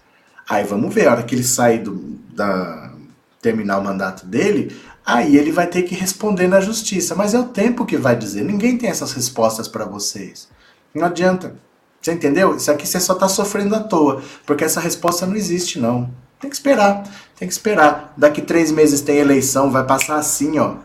[0.48, 1.94] Aí vamos ver, a hora que ele sair do,
[2.34, 2.92] da,
[3.40, 7.14] terminar o mandato dele, aí ele vai ter que responder na justiça.
[7.14, 8.44] Mas é o tempo que vai dizer.
[8.44, 10.48] Ninguém tem essas respostas para vocês.
[10.94, 11.54] Não adianta.
[12.00, 12.56] Você entendeu?
[12.56, 16.10] Isso aqui você só está sofrendo à toa, porque essa resposta não existe, não.
[16.40, 17.02] Tem que esperar,
[17.38, 18.14] tem que esperar.
[18.16, 20.76] Daqui três meses tem eleição, vai passar assim, ó.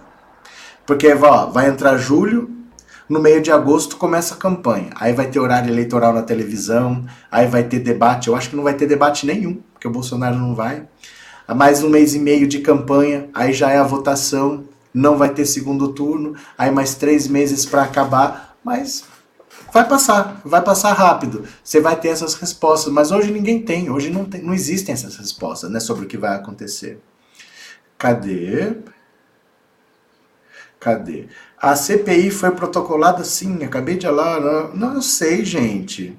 [0.86, 2.50] Porque ó, vai entrar julho,
[3.08, 4.90] no meio de agosto começa a campanha.
[4.96, 8.28] Aí vai ter horário eleitoral na televisão, aí vai ter debate.
[8.28, 10.88] Eu acho que não vai ter debate nenhum, porque o Bolsonaro não vai.
[11.48, 15.46] Mais um mês e meio de campanha, aí já é a votação, não vai ter
[15.46, 19.04] segundo turno, aí mais três meses para acabar, mas
[19.72, 21.44] vai passar, vai passar rápido.
[21.64, 25.18] Você vai ter essas respostas, mas hoje ninguém tem, hoje não, tem, não existem essas
[25.18, 27.00] respostas né, sobre o que vai acontecer.
[27.98, 28.78] Cadê?
[30.80, 31.28] Cadê?
[31.66, 34.40] A CPI foi protocolada sim, acabei de falar.
[34.74, 36.18] Não, eu sei, gente.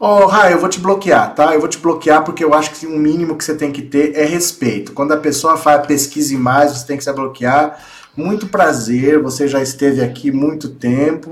[0.00, 1.54] Ó, oh, Rai, eu vou te bloquear, tá?
[1.54, 4.16] Eu vou te bloquear porque eu acho que o mínimo que você tem que ter
[4.16, 4.92] é respeito.
[4.92, 7.78] Quando a pessoa faz pesquisa mais, você tem que se bloquear.
[8.16, 11.30] Muito prazer, você já esteve aqui muito tempo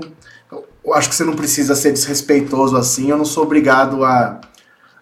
[0.83, 3.09] eu acho que você não precisa ser desrespeitoso assim.
[3.09, 4.41] Eu não sou obrigado a,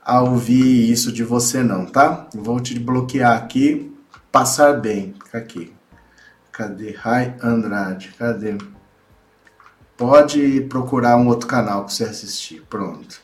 [0.04, 2.28] a ouvir isso de você, não, tá?
[2.34, 3.92] Vou te bloquear aqui.
[4.32, 5.16] Passar bem.
[5.34, 5.74] Aqui.
[6.52, 6.92] Cadê?
[6.92, 8.14] Rai Andrade.
[8.18, 8.58] Cadê?
[9.98, 12.62] Pode procurar um outro canal para você assistir.
[12.70, 13.22] Pronto.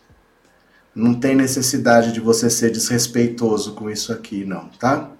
[0.93, 5.11] Não tem necessidade de você ser desrespeitoso com isso aqui, não, tá?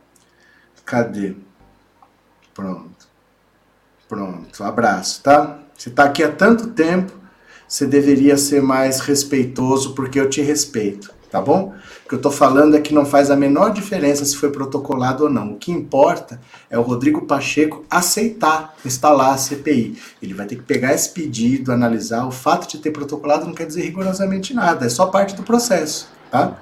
[0.85, 1.35] Cadê?
[2.53, 3.07] Pronto.
[4.07, 4.63] Pronto.
[4.63, 5.59] Abraço, tá?
[5.77, 7.17] Você tá aqui há tanto tempo
[7.67, 11.73] você deveria ser mais respeitoso porque eu te respeito, tá bom?
[12.05, 15.25] O que eu tô falando é que não faz a menor diferença se foi protocolado
[15.25, 15.53] ou não.
[15.53, 19.97] O que importa é o Rodrigo Pacheco aceitar instalar a CPI.
[20.21, 22.25] Ele vai ter que pegar esse pedido, analisar.
[22.25, 26.09] O fato de ter protocolado não quer dizer rigorosamente nada, é só parte do processo,
[26.31, 26.57] tá?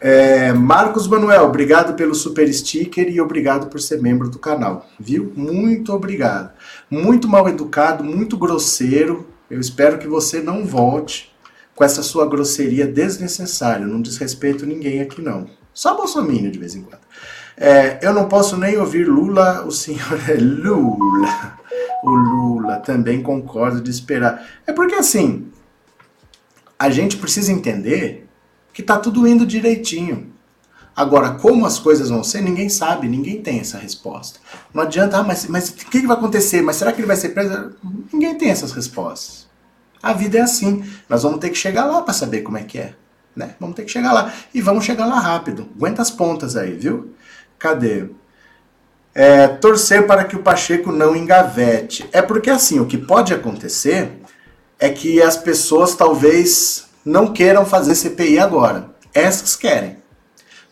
[0.00, 5.32] É, Marcos Manuel, obrigado pelo super sticker e obrigado por ser membro do canal, viu?
[5.34, 6.50] Muito obrigado.
[6.90, 11.33] Muito mal educado, muito grosseiro, eu espero que você não volte
[11.74, 13.86] com essa sua grosseria desnecessária.
[13.86, 15.46] Não desrespeito ninguém aqui, não.
[15.72, 17.02] Só Bolsonaro de vez em quando.
[17.56, 21.58] É, eu não posso nem ouvir Lula, o senhor é Lula.
[22.02, 24.46] O Lula também concorda de esperar.
[24.66, 25.48] É porque assim,
[26.78, 28.28] a gente precisa entender
[28.72, 30.32] que tá tudo indo direitinho.
[30.96, 34.38] Agora, como as coisas vão ser, ninguém sabe, ninguém tem essa resposta.
[34.72, 36.62] Não adianta, ah, mas, mas o que, que vai acontecer?
[36.62, 37.72] Mas será que ele vai ser preso?
[38.12, 39.48] Ninguém tem essas respostas.
[40.04, 40.84] A vida é assim.
[41.08, 42.94] Nós vamos ter que chegar lá para saber como é que é.
[43.34, 43.54] Né?
[43.58, 44.32] Vamos ter que chegar lá.
[44.52, 45.68] E vamos chegar lá rápido.
[45.76, 47.14] Aguenta as pontas aí, viu?
[47.58, 48.10] Cadê?
[49.14, 52.08] É, torcer para que o Pacheco não engavete.
[52.12, 54.10] É porque assim, o que pode acontecer
[54.78, 58.90] é que as pessoas talvez não queiram fazer CPI agora.
[59.12, 60.04] Essas querem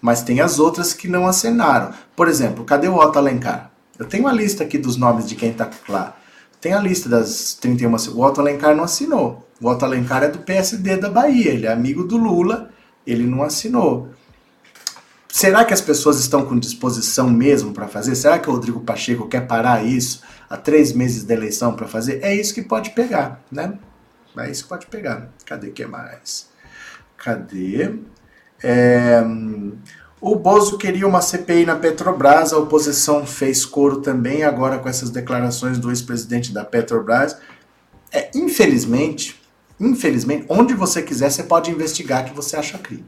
[0.02, 1.94] mas tem as outras que não acenaram.
[2.16, 3.70] Por exemplo, cadê o Otto Alencar?
[3.96, 6.16] Eu tenho uma lista aqui dos nomes de quem está lá.
[6.62, 7.92] Tem a lista das 31.
[8.14, 9.44] O Otto Alencar não assinou.
[9.60, 12.70] O Otto Alencar é do PSD da Bahia, ele é amigo do Lula,
[13.04, 14.08] ele não assinou.
[15.28, 18.14] Será que as pessoas estão com disposição mesmo para fazer?
[18.14, 22.22] Será que o Rodrigo Pacheco quer parar isso há três meses da eleição para fazer?
[22.22, 23.76] É isso que pode pegar, né?
[24.38, 25.30] É isso que pode pegar.
[25.44, 26.48] Cadê que mais?
[27.16, 27.98] Cadê?
[28.62, 29.20] É,
[30.22, 35.10] o Bozo queria uma CPI na Petrobras, a oposição fez coro também, agora com essas
[35.10, 37.36] declarações do ex-presidente da Petrobras.
[38.12, 39.42] É, infelizmente,
[39.80, 43.04] infelizmente, onde você quiser, você pode investigar que você acha crime.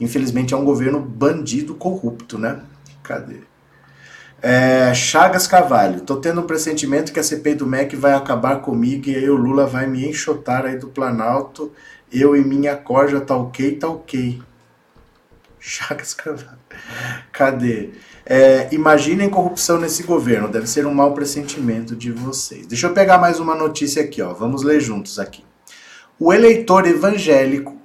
[0.00, 2.60] Infelizmente é um governo bandido corrupto, né?
[3.04, 3.42] Cadê?
[4.42, 9.08] É, Chagas Cavalho, tô tendo um pressentimento que a CPI do MEC vai acabar comigo
[9.08, 11.70] e aí o Lula vai me enxotar aí do Planalto.
[12.10, 14.42] Eu e minha corja tá ok, tá ok.
[15.64, 16.58] Chagas Carvalho.
[17.30, 17.90] Cadê?
[18.26, 22.66] É, imaginem corrupção nesse governo, deve ser um mau pressentimento de vocês.
[22.66, 24.32] Deixa eu pegar mais uma notícia aqui, ó.
[24.34, 25.44] Vamos ler juntos aqui.
[26.18, 27.76] O eleitor evangélico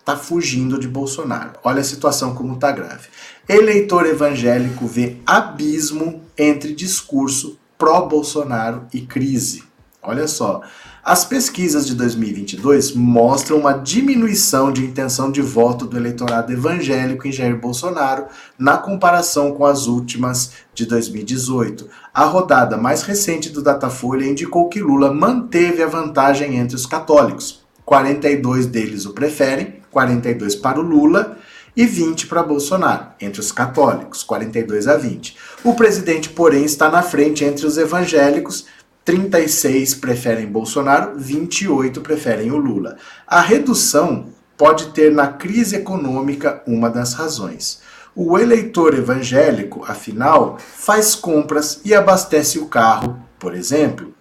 [0.00, 1.52] está fugindo de Bolsonaro.
[1.64, 3.08] Olha a situação como está grave.
[3.48, 9.64] Eleitor evangélico vê abismo entre discurso pró-Bolsonaro e crise.
[10.02, 10.62] Olha só.
[11.08, 17.32] As pesquisas de 2022 mostram uma diminuição de intenção de voto do eleitorado evangélico em
[17.32, 18.26] Jair Bolsonaro
[18.58, 21.88] na comparação com as últimas de 2018.
[22.12, 27.62] A rodada mais recente do Datafolha indicou que Lula manteve a vantagem entre os católicos.
[27.86, 31.38] 42 deles o preferem, 42 para o Lula
[31.74, 35.36] e 20 para Bolsonaro, entre os católicos, 42 a 20.
[35.64, 38.66] O presidente, porém, está na frente entre os evangélicos
[39.08, 42.98] 36 preferem Bolsonaro, 28 preferem o Lula.
[43.26, 47.80] A redução pode ter na crise econômica uma das razões.
[48.14, 54.12] O eleitor evangélico, afinal, faz compras e abastece o carro, por exemplo.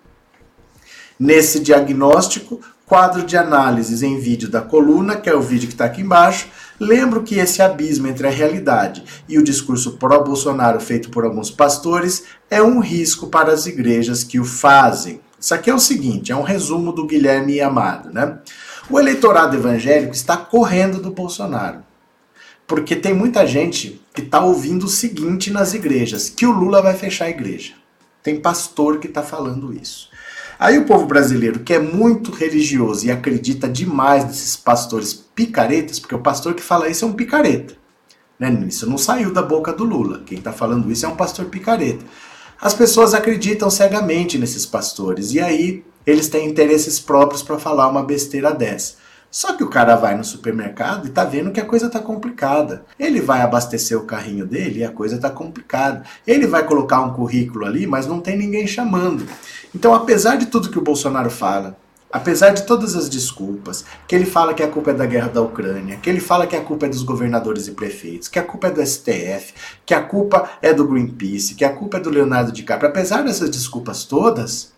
[1.19, 5.84] Nesse diagnóstico, quadro de análises em vídeo da coluna, que é o vídeo que está
[5.84, 6.47] aqui embaixo,
[6.79, 12.23] lembro que esse abismo entre a realidade e o discurso pró-Bolsonaro feito por alguns pastores
[12.49, 15.21] é um risco para as igrejas que o fazem.
[15.39, 18.39] Isso aqui é o seguinte, é um resumo do Guilherme Amado, né?
[18.89, 21.83] O eleitorado evangélico está correndo do Bolsonaro.
[22.65, 26.95] Porque tem muita gente que está ouvindo o seguinte nas igrejas, que o Lula vai
[26.95, 27.73] fechar a igreja.
[28.23, 30.09] Tem pastor que está falando isso.
[30.60, 36.15] Aí o povo brasileiro, que é muito religioso e acredita demais nesses pastores picaretas, porque
[36.15, 37.76] o pastor que fala isso é um picareta.
[38.39, 38.65] Né?
[38.67, 40.24] Isso não saiu da boca do Lula.
[40.26, 42.04] Quem está falando isso é um pastor picareta.
[42.60, 48.04] As pessoas acreditam cegamente nesses pastores e aí eles têm interesses próprios para falar uma
[48.04, 48.96] besteira dessa.
[49.30, 52.86] Só que o cara vai no supermercado e tá vendo que a coisa tá complicada.
[52.98, 56.04] Ele vai abastecer o carrinho dele e a coisa tá complicada.
[56.26, 59.28] Ele vai colocar um currículo ali, mas não tem ninguém chamando.
[59.77, 61.77] Então, apesar de tudo que o Bolsonaro fala,
[62.11, 65.39] apesar de todas as desculpas, que ele fala que a culpa é da guerra da
[65.39, 68.69] Ucrânia, que ele fala que a culpa é dos governadores e prefeitos, que a culpa
[68.69, 69.53] é do STF,
[69.85, 73.51] que a culpa é do Greenpeace, que a culpa é do Leonardo DiCaprio, apesar dessas
[73.51, 74.73] desculpas todas,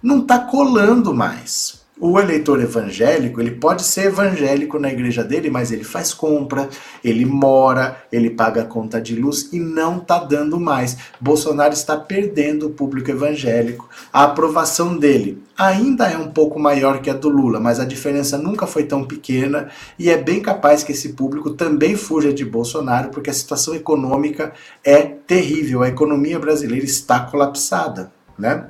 [0.00, 1.83] não tá colando mais.
[2.00, 6.68] O eleitor evangélico, ele pode ser evangélico na igreja dele, mas ele faz compra,
[7.04, 10.96] ele mora, ele paga a conta de luz e não está dando mais.
[11.20, 13.88] Bolsonaro está perdendo o público evangélico.
[14.12, 18.36] A aprovação dele ainda é um pouco maior que a do Lula, mas a diferença
[18.36, 23.10] nunca foi tão pequena e é bem capaz que esse público também fuja de Bolsonaro,
[23.10, 24.52] porque a situação econômica
[24.82, 25.84] é terrível.
[25.84, 28.66] A economia brasileira está colapsada, né?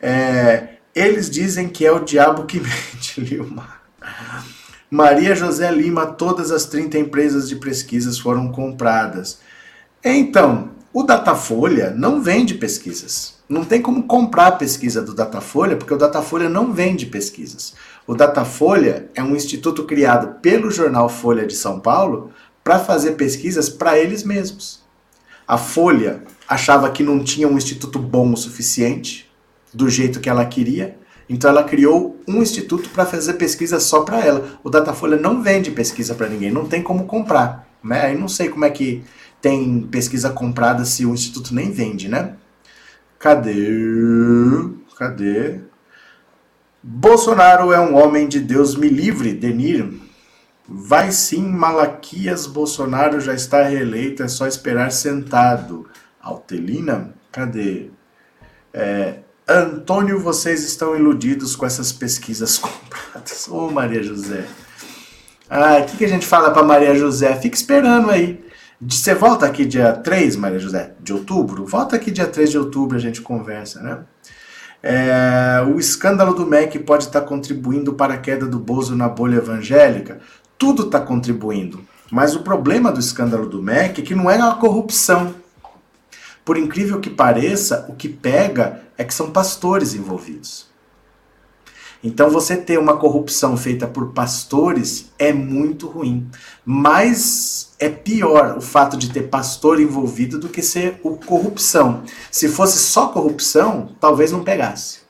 [0.00, 3.80] É, eles dizem que é o diabo que mente, Lilma.
[4.90, 9.38] Maria José Lima, todas as 30 empresas de pesquisas foram compradas.
[10.02, 13.38] Então, o Datafolha não vende pesquisas.
[13.48, 17.74] Não tem como comprar a pesquisa do Datafolha, porque o Datafolha não vende pesquisas.
[18.04, 22.32] O Datafolha é um instituto criado pelo jornal Folha de São Paulo
[22.64, 24.80] para fazer pesquisas para eles mesmos.
[25.46, 29.29] A Folha achava que não tinha um instituto bom o suficiente,
[29.72, 30.98] do jeito que ela queria.
[31.28, 34.58] Então ela criou um instituto para fazer pesquisa só para ela.
[34.64, 37.68] O Datafolha não vende pesquisa para ninguém, não tem como comprar.
[37.82, 38.06] Né?
[38.06, 39.04] Aí não sei como é que
[39.40, 42.34] tem pesquisa comprada se o instituto nem vende, né?
[43.18, 43.68] Cadê?
[44.98, 45.60] Cadê?
[46.82, 49.92] Bolsonaro é um homem de Deus me livre, Denir.
[50.66, 55.86] Vai sim, Malaquias Bolsonaro já está reeleito, é só esperar sentado.
[56.20, 57.14] Altelina?
[57.30, 57.90] Cadê?
[58.72, 59.20] É,
[59.52, 63.48] Antônio, vocês estão iludidos com essas pesquisas compradas.
[63.48, 64.46] Ô, oh, Maria José.
[65.48, 67.34] Ah, o que, que a gente fala para Maria José?
[67.34, 68.44] Fica esperando aí.
[68.80, 71.66] Você volta aqui dia 3, Maria José, de outubro?
[71.66, 73.98] Volta aqui dia 3 de outubro, a gente conversa, né?
[74.82, 79.36] É, o escândalo do MEC pode estar contribuindo para a queda do Bozo na bolha
[79.36, 80.20] evangélica?
[80.56, 81.80] Tudo está contribuindo.
[82.10, 85.34] Mas o problema do escândalo do MEC é que não é a corrupção.
[86.50, 90.66] Por incrível que pareça, o que pega é que são pastores envolvidos.
[92.02, 96.28] Então você ter uma corrupção feita por pastores é muito ruim.
[96.64, 102.02] Mas é pior o fato de ter pastor envolvido do que ser o corrupção.
[102.32, 105.02] Se fosse só corrupção, talvez não pegasse.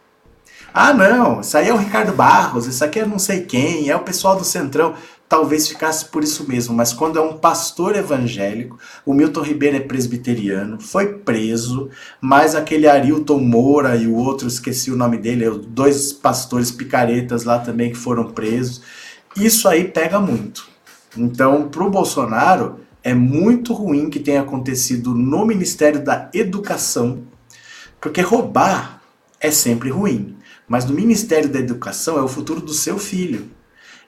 [0.75, 3.97] Ah, não, isso aí é o Ricardo Barros, isso aqui é não sei quem, é
[3.97, 4.95] o pessoal do Centrão
[5.31, 8.77] talvez ficasse por isso mesmo, mas quando é um pastor evangélico,
[9.07, 11.89] o Milton Ribeiro é presbiteriano, foi preso,
[12.21, 17.61] mas aquele Arilton Moura e o outro, esqueci o nome dele, dois pastores picaretas lá
[17.61, 18.83] também que foram presos.
[19.37, 20.69] Isso aí pega muito.
[21.17, 27.23] Então, para o Bolsonaro, é muito ruim que tenha acontecido no Ministério da Educação,
[28.01, 29.01] porque roubar
[29.39, 30.35] é sempre ruim,
[30.67, 33.60] mas no Ministério da Educação é o futuro do seu filho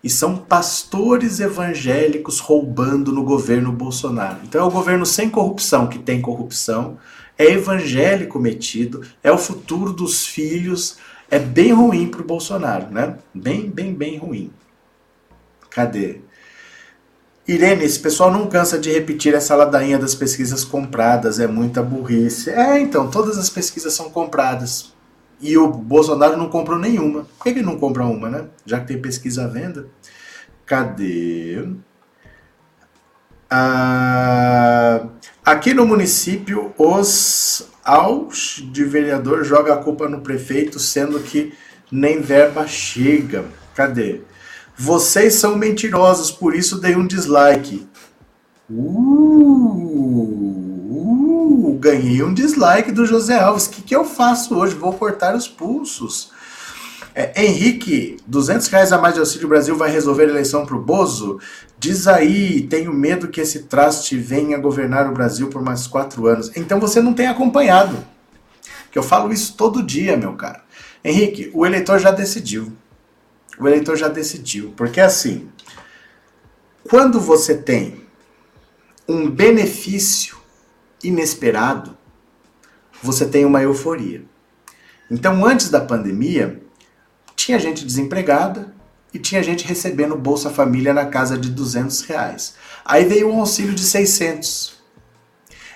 [0.02, 4.38] e são pastores evangélicos roubando no governo Bolsonaro.
[4.44, 6.98] Então é o governo sem corrupção que tem corrupção,
[7.38, 10.98] é evangélico metido, é o futuro dos filhos,
[11.30, 13.16] é bem ruim para o Bolsonaro, né?
[13.32, 14.52] Bem, bem, bem ruim.
[15.70, 16.20] Cadê?
[17.46, 22.50] Irene, esse pessoal não cansa de repetir essa ladainha das pesquisas compradas, é muita burrice.
[22.50, 24.91] É, então, todas as pesquisas são compradas.
[25.42, 27.26] E o Bolsonaro não comprou nenhuma.
[27.36, 28.46] Por que ele não compra uma, né?
[28.64, 29.88] Já que tem pesquisa à venda.
[30.64, 31.68] Cadê?
[33.50, 35.08] Ah,
[35.44, 41.52] Aqui no município, os aos de vereador joga a culpa no prefeito, sendo que
[41.90, 43.44] nem verba chega.
[43.74, 44.20] Cadê?
[44.76, 47.88] Vocês são mentirosos, por isso dei um dislike.
[48.70, 50.41] Uh,
[51.82, 53.66] ganhei um dislike do José Alves.
[53.66, 54.76] O que, que eu faço hoje?
[54.76, 56.30] Vou cortar os pulsos.
[57.12, 60.80] É, Henrique, 200 reais a mais de Auxílio Brasil vai resolver a eleição para o
[60.80, 61.40] Bozo?
[61.78, 66.52] Diz aí, tenho medo que esse traste venha governar o Brasil por mais quatro anos.
[66.56, 67.98] Então você não tem acompanhado.
[68.92, 70.62] Que eu falo isso todo dia, meu cara.
[71.04, 72.72] Henrique, o eleitor já decidiu.
[73.58, 74.72] O eleitor já decidiu.
[74.76, 75.48] Porque assim,
[76.88, 78.06] quando você tem
[79.08, 80.31] um benefício
[81.02, 81.96] inesperado,
[83.02, 84.24] você tem uma euforia.
[85.10, 86.62] Então, antes da pandemia,
[87.34, 88.72] tinha gente desempregada
[89.12, 92.54] e tinha gente recebendo Bolsa Família na casa de 200 reais.
[92.84, 94.80] Aí veio um auxílio de 600.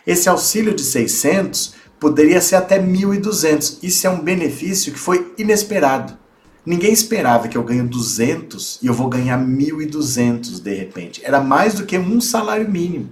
[0.07, 3.79] Esse auxílio de 600 poderia ser até 1.200.
[3.83, 6.17] Isso é um benefício que foi inesperado.
[6.65, 11.25] Ninguém esperava que eu ganho 200 e eu vou ganhar 1.200 de repente.
[11.25, 13.11] Era mais do que um salário mínimo.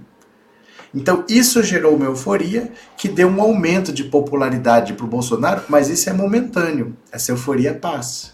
[0.95, 5.89] Então isso gerou uma euforia que deu um aumento de popularidade para o Bolsonaro, mas
[5.89, 6.95] isso é momentâneo.
[7.11, 8.33] Essa euforia passa.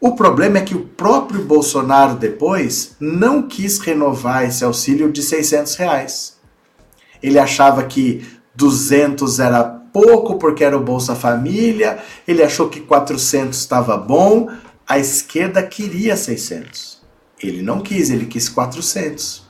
[0.00, 5.74] O problema é que o próprio Bolsonaro depois não quis renovar esse auxílio de 600
[5.74, 6.38] reais.
[7.20, 11.98] Ele achava que 200 era pouco porque era o Bolsa Família,
[12.28, 14.50] ele achou que 400 estava bom,
[14.86, 17.02] a esquerda queria 600.
[17.42, 19.43] Ele não quis, ele quis 400.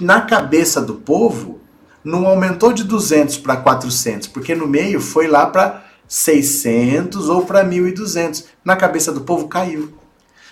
[0.00, 1.58] Na cabeça do povo,
[2.04, 7.64] não aumentou de 200 para 400, porque no meio foi lá para 600 ou para
[7.64, 8.44] 1.200.
[8.64, 9.92] Na cabeça do povo caiu.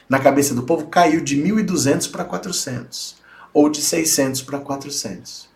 [0.09, 3.15] Na cabeça do povo caiu de 1.200 para 400
[3.55, 5.49] ou de 600 para 400.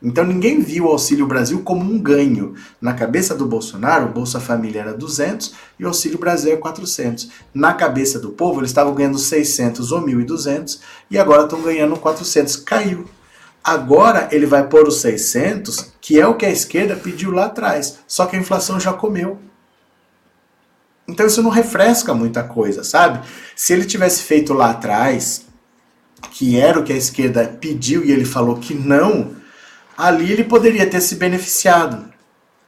[0.00, 2.54] Então ninguém viu o Auxílio Brasil como um ganho.
[2.80, 7.30] Na cabeça do Bolsonaro, o Bolsa Família era 200 e o Auxílio Brasil é 400.
[7.52, 10.78] Na cabeça do povo, eles estavam ganhando 600 ou 1.200
[11.10, 12.54] e agora estão ganhando 400.
[12.58, 13.08] Caiu.
[13.64, 18.00] Agora ele vai pôr os 600, que é o que a esquerda pediu lá atrás.
[18.06, 19.38] Só que a inflação já comeu.
[21.08, 23.26] Então isso não refresca muita coisa, sabe?
[23.56, 25.46] Se ele tivesse feito lá atrás,
[26.30, 29.34] que era o que a esquerda pediu e ele falou que não,
[29.96, 32.12] ali ele poderia ter se beneficiado.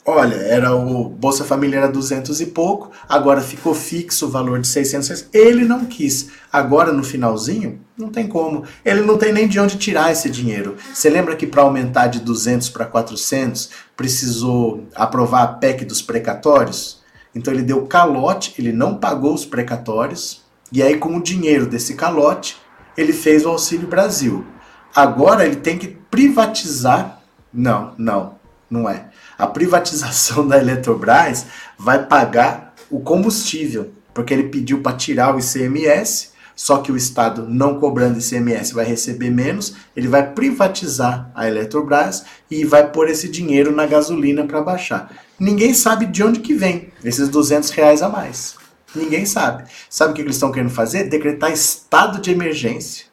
[0.09, 4.69] Olha, era o Bolsa Família era 200 e pouco, agora ficou fixo o valor de
[4.69, 5.29] 600 reais.
[5.33, 6.29] Ele não quis.
[6.53, 8.63] Agora, no finalzinho, não tem como.
[8.85, 10.77] Ele não tem nem de onde tirar esse dinheiro.
[10.95, 17.03] Você lembra que para aumentar de 200 para 400, precisou aprovar a PEC dos precatórios?
[17.35, 21.95] Então ele deu calote, ele não pagou os precatórios, e aí com o dinheiro desse
[21.95, 22.57] calote,
[22.97, 24.47] ele fez o Auxílio Brasil.
[24.95, 27.21] Agora ele tem que privatizar.
[27.53, 28.37] Não, não,
[28.71, 29.07] não é
[29.39, 31.47] a privatização da Eletrobras
[31.79, 37.47] vai pagar o combustível, porque ele pediu para tirar o ICMS, só que o Estado
[37.47, 43.29] não cobrando ICMS vai receber menos, ele vai privatizar a Eletrobras e vai pôr esse
[43.29, 45.13] dinheiro na gasolina para baixar.
[45.39, 48.57] Ninguém sabe de onde que vem esses 200 reais a mais.
[48.95, 49.65] Ninguém sabe.
[49.91, 51.11] Sabe o que eles estão querendo fazer?
[51.11, 53.05] Decretar estado de emergência.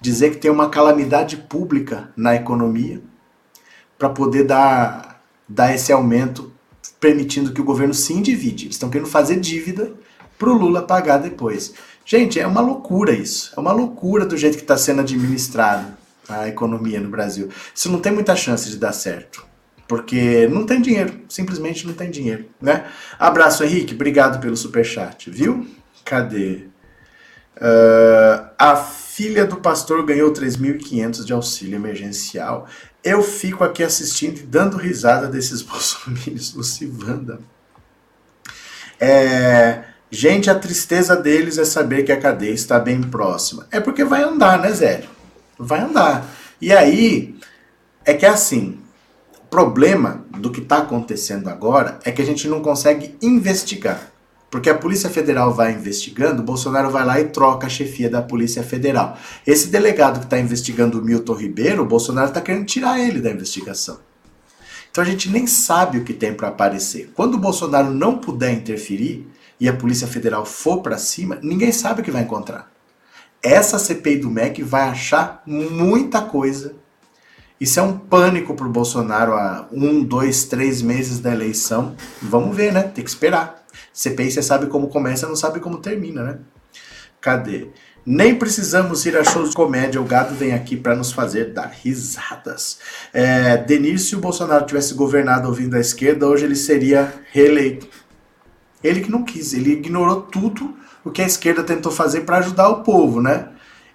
[0.00, 3.02] Dizer que tem uma calamidade pública na economia
[3.98, 5.13] para poder dar
[5.48, 6.52] dar esse aumento,
[7.00, 8.66] permitindo que o governo se endivide.
[8.66, 9.92] Eles estão querendo fazer dívida
[10.38, 11.74] para o Lula pagar depois.
[12.04, 13.52] Gente, é uma loucura isso.
[13.56, 15.96] É uma loucura do jeito que está sendo administrado
[16.28, 17.48] a economia no Brasil.
[17.74, 19.46] Isso não tem muita chance de dar certo.
[19.86, 22.86] Porque não tem dinheiro, simplesmente não tem dinheiro, né?
[23.18, 25.66] Abraço, Henrique, obrigado pelo superchat, viu?
[26.04, 26.68] Cadê?
[27.56, 32.66] Uh, a filha do pastor ganhou 3.500 de auxílio emergencial
[33.04, 37.38] eu fico aqui assistindo e dando risada desses bolsominions, Lucivanda.
[38.98, 43.66] É, gente, a tristeza deles é saber que a cadeia está bem próxima.
[43.70, 45.10] É porque vai andar, né, Zélio?
[45.58, 46.26] Vai andar.
[46.60, 47.38] E aí,
[48.04, 48.78] é que é assim,
[49.38, 54.13] o problema do que está acontecendo agora é que a gente não consegue investigar.
[54.54, 58.62] Porque a Polícia Federal vai investigando, Bolsonaro vai lá e troca a chefia da Polícia
[58.62, 59.18] Federal.
[59.44, 63.32] Esse delegado que está investigando o Milton Ribeiro, o Bolsonaro está querendo tirar ele da
[63.32, 63.98] investigação.
[64.88, 67.10] Então a gente nem sabe o que tem para aparecer.
[67.16, 69.26] Quando o Bolsonaro não puder interferir
[69.58, 72.70] e a Polícia Federal for para cima, ninguém sabe o que vai encontrar.
[73.42, 76.76] Essa CPI do MEC vai achar muita coisa.
[77.60, 81.96] Isso é um pânico para o Bolsonaro há um, dois, três meses da eleição.
[82.22, 82.84] Vamos ver, né?
[82.84, 83.63] Tem que esperar.
[83.94, 86.38] CPI você sabe como começa, não sabe como termina, né?
[87.20, 87.68] Cadê?
[88.04, 91.68] Nem precisamos ir a shows de comédia, o gado vem aqui para nos fazer dar
[91.68, 92.78] risadas.
[93.14, 93.64] É,
[93.96, 97.88] se o Bolsonaro tivesse governado ouvindo a esquerda, hoje ele seria reeleito.
[98.82, 102.68] Ele que não quis, ele ignorou tudo o que a esquerda tentou fazer para ajudar
[102.68, 103.48] o povo, né?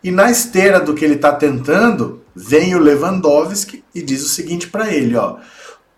[0.04, 4.70] E na esteira do que ele está tentando, vem o Lewandowski e diz o seguinte
[4.70, 5.38] para ele, ó: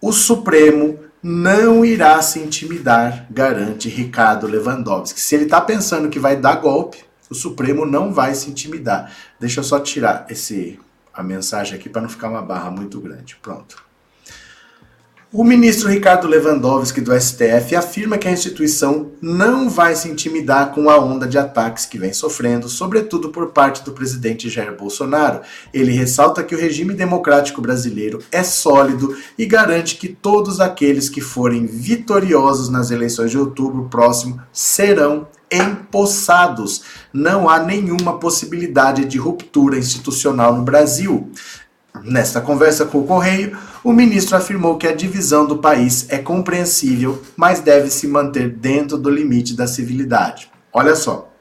[0.02, 5.20] o Supremo não irá se intimidar, garante Ricardo Lewandowski.
[5.20, 9.12] Se ele está pensando que vai dar golpe, o Supremo não vai se intimidar.
[9.40, 10.80] Deixa eu só tirar esse
[11.14, 13.38] a mensagem aqui para não ficar uma barra muito grande.
[13.42, 13.91] Pronto.
[15.34, 20.90] O ministro Ricardo Lewandowski do STF afirma que a instituição não vai se intimidar com
[20.90, 25.40] a onda de ataques que vem sofrendo, sobretudo por parte do presidente Jair Bolsonaro.
[25.74, 31.22] Ele ressalta que o regime democrático brasileiro é sólido e garante que todos aqueles que
[31.22, 36.82] forem vitoriosos nas eleições de outubro próximo serão empossados.
[37.14, 41.32] Não há nenhuma possibilidade de ruptura institucional no Brasil.
[42.04, 47.22] Nesta conversa com o Correio, o ministro afirmou que a divisão do país é compreensível,
[47.36, 50.52] mas deve se manter dentro do limite da civilidade.
[50.72, 51.32] Olha só.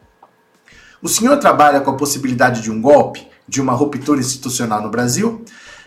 [1.03, 5.45] O senhor trabalha com a possibilidade de um golpe, de uma ruptura institucional no Brasil?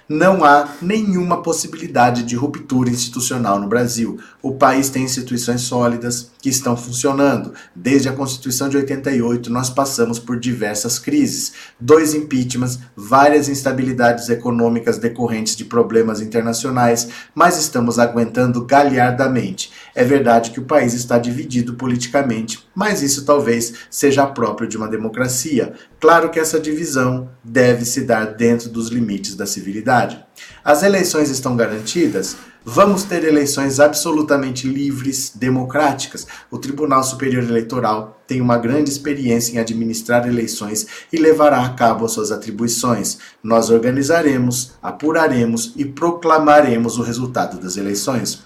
[0.08, 4.20] não há nenhuma possibilidade de ruptura institucional no Brasil.
[4.42, 7.54] O país tem instituições sólidas que estão funcionando.
[7.74, 14.98] Desde a Constituição de 88, nós passamos por diversas crises, dois impeachments, várias instabilidades econômicas
[14.98, 19.72] decorrentes de problemas internacionais, mas estamos aguentando galhardamente.
[19.96, 24.90] É verdade que o país está dividido politicamente, mas isso talvez seja próprio de uma
[24.90, 25.72] democracia.
[25.98, 30.22] Claro que essa divisão deve se dar dentro dos limites da civilidade.
[30.62, 32.36] As eleições estão garantidas?
[32.66, 36.26] Vamos ter eleições absolutamente livres, democráticas.
[36.50, 42.06] O Tribunal Superior Eleitoral tem uma grande experiência em administrar eleições e levará a cabo
[42.06, 43.18] as suas atribuições.
[43.44, 48.44] Nós organizaremos, apuraremos e proclamaremos o resultado das eleições.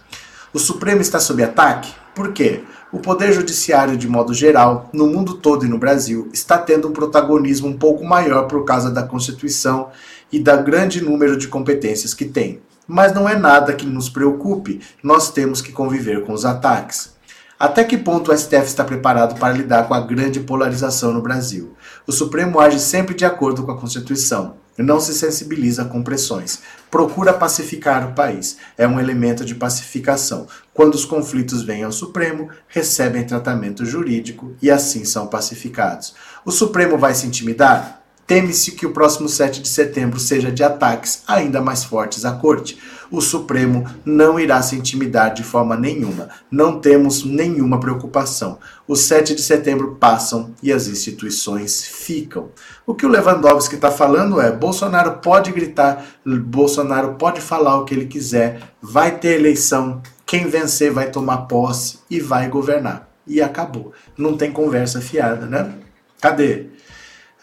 [0.51, 1.93] O Supremo está sob ataque?
[2.15, 2.63] Por quê?
[2.91, 6.93] o Poder Judiciário, de modo geral, no mundo todo e no Brasil, está tendo um
[6.93, 9.89] protagonismo um pouco maior por causa da Constituição
[10.31, 12.61] e da grande número de competências que tem.
[12.87, 17.15] Mas não é nada que nos preocupe, nós temos que conviver com os ataques.
[17.59, 21.75] Até que ponto o STF está preparado para lidar com a grande polarização no Brasil?
[22.05, 26.59] O Supremo age sempre de acordo com a Constituição não se sensibiliza com pressões.
[26.89, 28.57] Procura pacificar o país.
[28.77, 30.47] É um elemento de pacificação.
[30.73, 36.13] Quando os conflitos vêm ao Supremo, recebem tratamento jurídico e assim são pacificados.
[36.45, 38.03] O Supremo vai se intimidar?
[38.27, 42.77] Teme-se que o próximo 7 de setembro seja de ataques ainda mais fortes à corte.
[43.09, 46.27] O Supremo não irá se intimidar de forma nenhuma.
[46.51, 48.59] Não temos nenhuma preocupação.
[48.85, 52.49] Os 7 de setembro passam e as instituições ficam.
[52.85, 57.93] O que o Lewandowski está falando é: Bolsonaro pode gritar, Bolsonaro pode falar o que
[57.93, 63.09] ele quiser, vai ter eleição, quem vencer vai tomar posse e vai governar.
[63.25, 63.93] E acabou.
[64.17, 65.75] Não tem conversa fiada, né?
[66.19, 66.76] Cadê?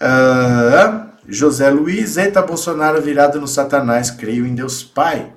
[0.04, 5.32] Uh, José Luiz, eita Bolsonaro virado no Satanás, creio em Deus Pai.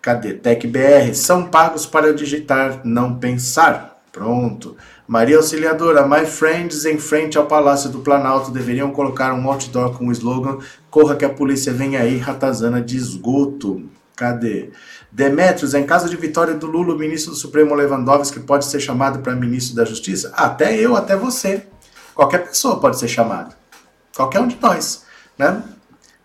[0.00, 0.34] Cadê?
[0.34, 4.00] TecBR, são pagos para digitar, não pensar.
[4.12, 4.76] Pronto.
[5.08, 10.06] Maria Auxiliadora, my friends em frente ao Palácio do Planalto deveriam colocar um outdoor com
[10.06, 13.82] o slogan Corra que a polícia vem aí, ratazana de esgoto.
[14.14, 14.70] Cadê?
[15.10, 19.18] Demetrios, em caso de vitória do Lula, o ministro do Supremo Lewandowski pode ser chamado
[19.18, 20.32] para ministro da Justiça?
[20.34, 21.66] Até eu, até você.
[22.14, 23.54] Qualquer pessoa pode ser chamado.
[24.16, 25.04] Qualquer um de nós,
[25.38, 25.62] né?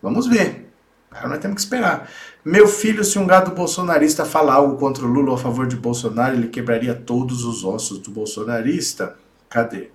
[0.02, 0.72] Vamos ver.
[1.12, 2.10] Agora nós temos que esperar.
[2.44, 5.76] Meu filho, se um gado bolsonarista falar algo contra o Lula ou a favor de
[5.76, 9.18] Bolsonaro, ele quebraria todos os ossos do bolsonarista?
[9.50, 9.90] Cadê?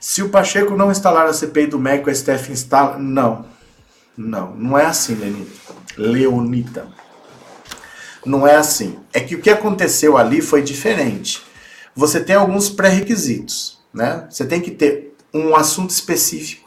[0.00, 2.98] Se o Pacheco não instalar a CPI do MEC, o STF instala.
[2.98, 3.44] Não.
[4.16, 5.74] Não, não é assim, Lenita.
[5.98, 6.88] Leonita.
[8.24, 8.98] Não é assim.
[9.12, 11.42] É que o que aconteceu ali foi diferente.
[11.94, 14.26] Você tem alguns pré-requisitos, né?
[14.30, 16.61] Você tem que ter um assunto específico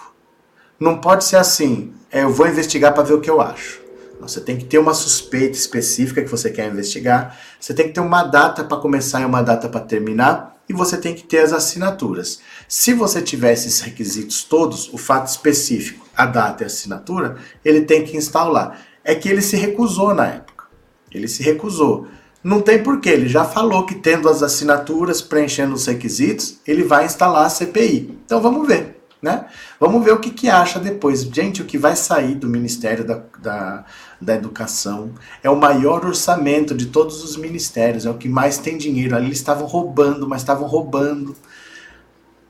[0.80, 3.82] não pode ser assim, é, eu vou investigar para ver o que eu acho.
[4.20, 8.00] Você tem que ter uma suspeita específica que você quer investigar, você tem que ter
[8.00, 11.54] uma data para começar e uma data para terminar, e você tem que ter as
[11.54, 12.40] assinaturas.
[12.68, 17.82] Se você tiver esses requisitos todos, o fato específico, a data e a assinatura, ele
[17.82, 18.80] tem que instalar.
[19.04, 20.66] É que ele se recusou na época.
[21.12, 22.08] Ele se recusou.
[22.44, 27.06] Não tem porquê, ele já falou que tendo as assinaturas, preenchendo os requisitos, ele vai
[27.06, 28.18] instalar a CPI.
[28.26, 29.46] Então vamos ver né?
[29.80, 31.22] Vamos ver o que, que acha depois.
[31.24, 33.86] Gente, o que vai sair do Ministério da, da,
[34.22, 35.12] da Educação
[35.42, 39.16] é o maior orçamento de todos os ministérios, é o que mais tem dinheiro.
[39.16, 41.36] Ali eles estavam roubando, mas estavam roubando.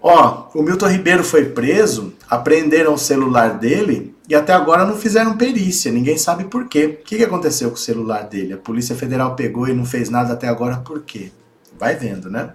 [0.01, 5.37] Ó, o Milton Ribeiro foi preso, Apreenderam o celular dele e até agora não fizeram
[5.37, 6.85] perícia, ninguém sabe por quê.
[6.85, 8.53] O que aconteceu com o celular dele?
[8.53, 11.31] A Polícia Federal pegou e não fez nada até agora, por quê?
[11.77, 12.53] Vai vendo, né?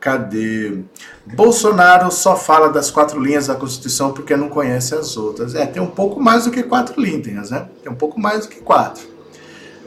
[0.00, 0.78] Cadê?
[1.26, 5.54] Bolsonaro só fala das quatro linhas da Constituição porque não conhece as outras.
[5.54, 7.68] É, tem um pouco mais do que quatro linhas, né?
[7.82, 9.06] Tem um pouco mais do que quatro.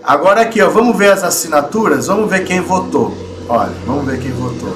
[0.04, 3.12] Agora aqui, ó, vamos ver as assinaturas, vamos ver quem votou.
[3.50, 4.76] Olha, vamos ver quem votou.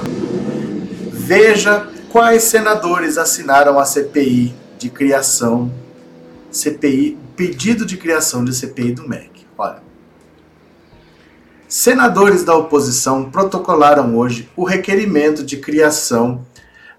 [1.11, 5.71] Veja quais senadores assinaram a CPI de criação,
[6.49, 9.45] CPI, pedido de criação de CPI do MEC.
[9.55, 9.86] Olha.
[11.69, 16.45] Senadores da oposição protocolaram hoje o requerimento de criação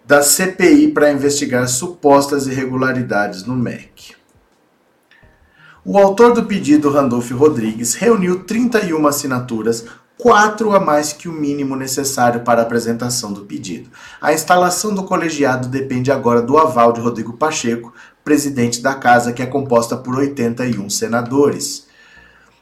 [0.05, 4.15] da CPI para investigar supostas irregularidades no MEC.
[5.83, 9.87] O autor do pedido, Randolph Rodrigues, reuniu 31 assinaturas,
[10.19, 13.89] quatro a mais que o mínimo necessário para a apresentação do pedido.
[14.21, 19.41] A instalação do colegiado depende agora do aval de Rodrigo Pacheco, presidente da casa, que
[19.41, 21.88] é composta por 81 senadores.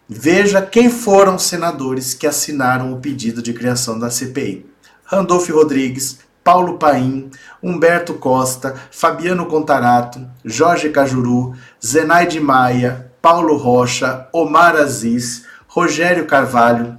[0.09, 4.65] Veja quem foram os senadores que assinaram o pedido de criação da CPI.
[5.05, 7.29] Randolph Rodrigues, Paulo Paim,
[7.61, 16.97] Humberto Costa, Fabiano Contarato, Jorge Cajuru, Zenaide Maia, Paulo Rocha, Omar Aziz, Rogério Carvalho,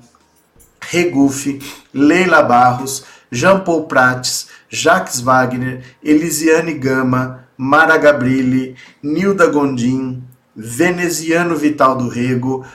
[0.82, 1.60] Regufe,
[1.94, 10.22] Leila Barros, Jean Paul Prates, Jacques Wagner, Elisiane Gama, Mara Gabrilli, Nilda Gondim,
[10.60, 12.66] Veneziano Vital do Rego,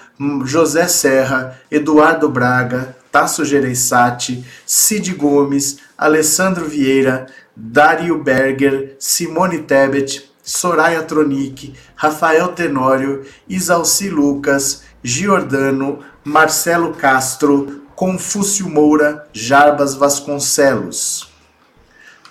[0.44, 7.26] José Serra, Eduardo Braga, Tasso Gereissati, Cid Gomes, Alessandro Vieira,
[7.56, 19.28] Dario Berger, Simone Tebet, Soraya Tronic, Rafael Tenório, Isalci Lucas, Giordano, Marcelo Castro, Confúcio Moura,
[19.32, 21.30] Jarbas Vasconcelos.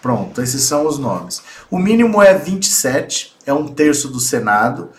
[0.02, 1.44] Pronto, esses são os nomes.
[1.70, 4.90] O mínimo é 27, é um terço do Senado.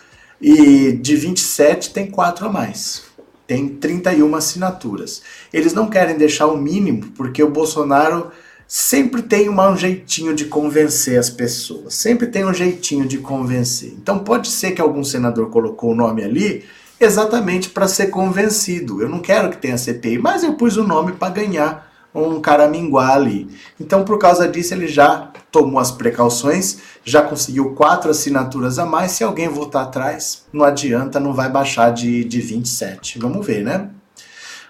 [0.45, 3.03] E de 27 tem quatro a mais.
[3.47, 5.21] Tem 31 assinaturas.
[5.53, 8.29] Eles não querem deixar o mínimo porque o Bolsonaro
[8.67, 11.93] sempre tem um jeitinho de convencer as pessoas.
[11.93, 13.93] Sempre tem um jeitinho de convencer.
[13.97, 16.65] Então pode ser que algum senador colocou o nome ali
[16.99, 19.01] exatamente para ser convencido.
[19.01, 23.13] Eu não quero que tenha CPI, mas eu pus o nome para ganhar um caraminguá
[23.13, 23.49] ali.
[23.79, 29.11] Então, por causa disso, ele já tomou as precauções, já conseguiu quatro assinaturas a mais.
[29.11, 33.19] Se alguém voltar atrás, não adianta, não vai baixar de, de 27.
[33.19, 33.89] Vamos ver, né?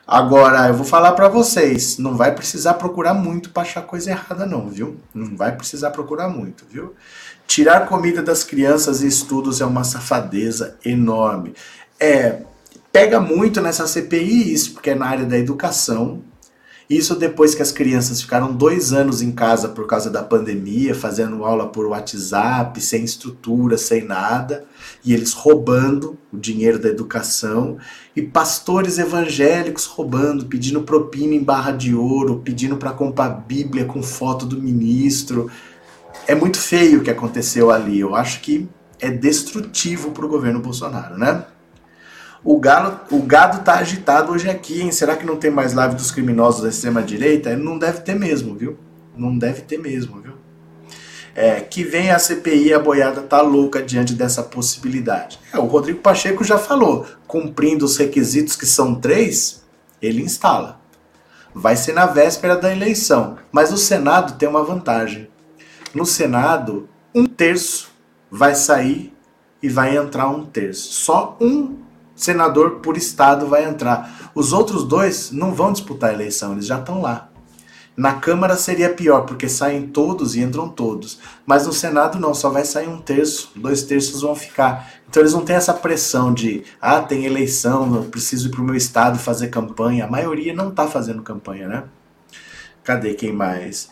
[0.05, 4.45] Agora, eu vou falar para vocês, não vai precisar procurar muito para achar coisa errada
[4.45, 4.97] não, viu?
[5.13, 6.93] Não vai precisar procurar muito, viu?
[7.47, 11.53] Tirar comida das crianças e estudos é uma safadeza enorme.
[11.97, 12.41] É,
[12.91, 16.21] pega muito nessa CPI isso, porque é na área da educação,
[16.89, 21.45] isso depois que as crianças ficaram dois anos em casa por causa da pandemia, fazendo
[21.45, 24.65] aula por WhatsApp, sem estrutura, sem nada,
[25.03, 27.77] e eles roubando o dinheiro da educação,
[28.15, 34.03] e pastores evangélicos roubando, pedindo propina em barra de ouro, pedindo para comprar Bíblia com
[34.03, 35.49] foto do ministro.
[36.27, 37.99] É muito feio o que aconteceu ali.
[37.99, 38.67] Eu acho que
[38.99, 41.45] é destrutivo para o governo Bolsonaro, né?
[42.43, 44.91] O, galo, o gado tá agitado hoje aqui, hein?
[44.91, 47.55] Será que não tem mais live dos criminosos da extrema-direita?
[47.55, 48.77] Não deve ter mesmo, viu?
[49.15, 50.33] Não deve ter mesmo, viu?
[51.33, 55.39] É, que vem a CPI, a boiada tá louca diante dessa possibilidade.
[55.53, 59.63] É, o Rodrigo Pacheco já falou, cumprindo os requisitos que são três,
[60.01, 60.81] ele instala.
[61.55, 65.29] Vai ser na véspera da eleição, mas o Senado tem uma vantagem.
[65.93, 67.91] No Senado, um terço
[68.29, 69.13] vai sair
[69.61, 70.91] e vai entrar um terço.
[70.91, 71.82] Só um
[72.15, 74.31] senador por estado vai entrar.
[74.35, 77.29] Os outros dois não vão disputar a eleição, eles já estão lá.
[77.95, 81.19] Na Câmara seria pior, porque saem todos e entram todos.
[81.45, 84.91] Mas no Senado não, só vai sair um terço, dois terços vão ficar.
[85.07, 88.63] Então eles não têm essa pressão de, ah, tem eleição, eu preciso ir para o
[88.63, 90.05] meu estado fazer campanha.
[90.05, 91.83] A maioria não está fazendo campanha, né?
[92.83, 93.91] Cadê quem mais?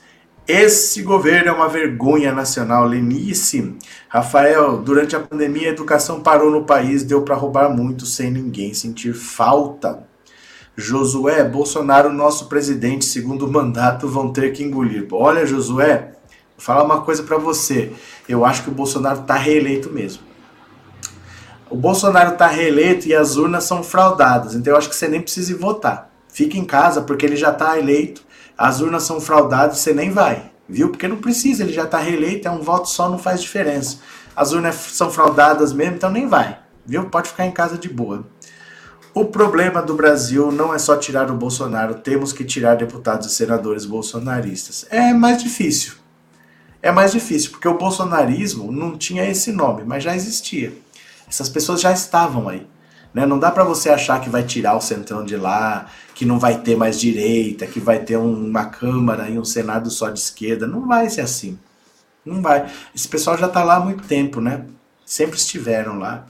[0.53, 3.73] Esse governo é uma vergonha nacional, Lenice.
[4.09, 8.73] Rafael, durante a pandemia a educação parou no país, deu para roubar muito sem ninguém
[8.73, 10.03] sentir falta.
[10.75, 15.07] Josué, Bolsonaro, nosso presidente, segundo mandato, vão ter que engolir.
[15.13, 16.11] Olha, Josué,
[16.57, 17.93] vou falar uma coisa para você.
[18.27, 20.21] Eu acho que o Bolsonaro está reeleito mesmo.
[21.69, 25.21] O Bolsonaro está reeleito e as urnas são fraudadas, então eu acho que você nem
[25.21, 26.11] precisa votar.
[26.27, 30.51] Fique em casa, porque ele já está eleito as urnas são fraudadas, você nem vai,
[30.67, 30.89] viu?
[30.89, 33.97] Porque não precisa, ele já está reeleito, é um voto só, não faz diferença.
[34.35, 37.09] As urnas são fraudadas mesmo, então nem vai, viu?
[37.09, 38.25] Pode ficar em casa de boa.
[39.13, 43.35] O problema do Brasil não é só tirar o Bolsonaro, temos que tirar deputados e
[43.35, 44.85] senadores bolsonaristas.
[44.89, 45.95] É mais difícil.
[46.81, 50.73] é mais difícil, porque o bolsonarismo não tinha esse nome, mas já existia.
[51.27, 52.65] Essas pessoas já estavam aí.
[53.13, 53.25] Né?
[53.25, 56.59] Não dá para você achar que vai tirar o centrão de lá, que não vai
[56.59, 60.65] ter mais direita, que vai ter uma Câmara e um Senado só de esquerda.
[60.65, 61.59] Não vai ser assim.
[62.25, 62.69] Não vai.
[62.95, 64.65] Esse pessoal já está lá há muito tempo, né?
[65.05, 66.25] Sempre estiveram lá.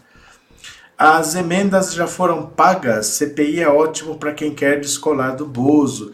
[0.97, 3.07] As emendas já foram pagas.
[3.07, 6.13] CPI é ótimo para quem quer descolar do Bozo.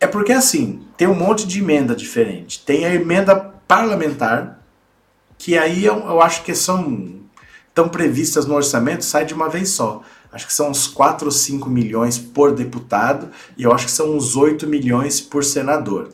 [0.00, 2.64] É porque assim, tem um monte de emenda diferente.
[2.64, 4.60] Tem a emenda parlamentar,
[5.38, 7.20] que aí eu, eu acho que são
[7.76, 10.00] estão previstas no orçamento, sai de uma vez só.
[10.32, 14.16] Acho que são uns 4 ou 5 milhões por deputado e eu acho que são
[14.16, 16.08] uns 8 milhões por senador.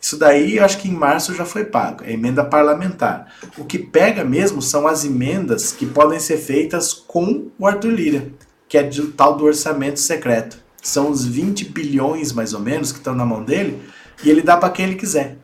[0.00, 3.26] Isso daí, acho que em março já foi pago, é emenda parlamentar.
[3.58, 8.28] O que pega mesmo são as emendas que podem ser feitas com o Arthur Lira,
[8.68, 10.58] que é de tal do orçamento secreto.
[10.80, 13.82] São os 20 bilhões, mais ou menos, que estão na mão dele,
[14.22, 15.36] e ele dá para quem ele quiser.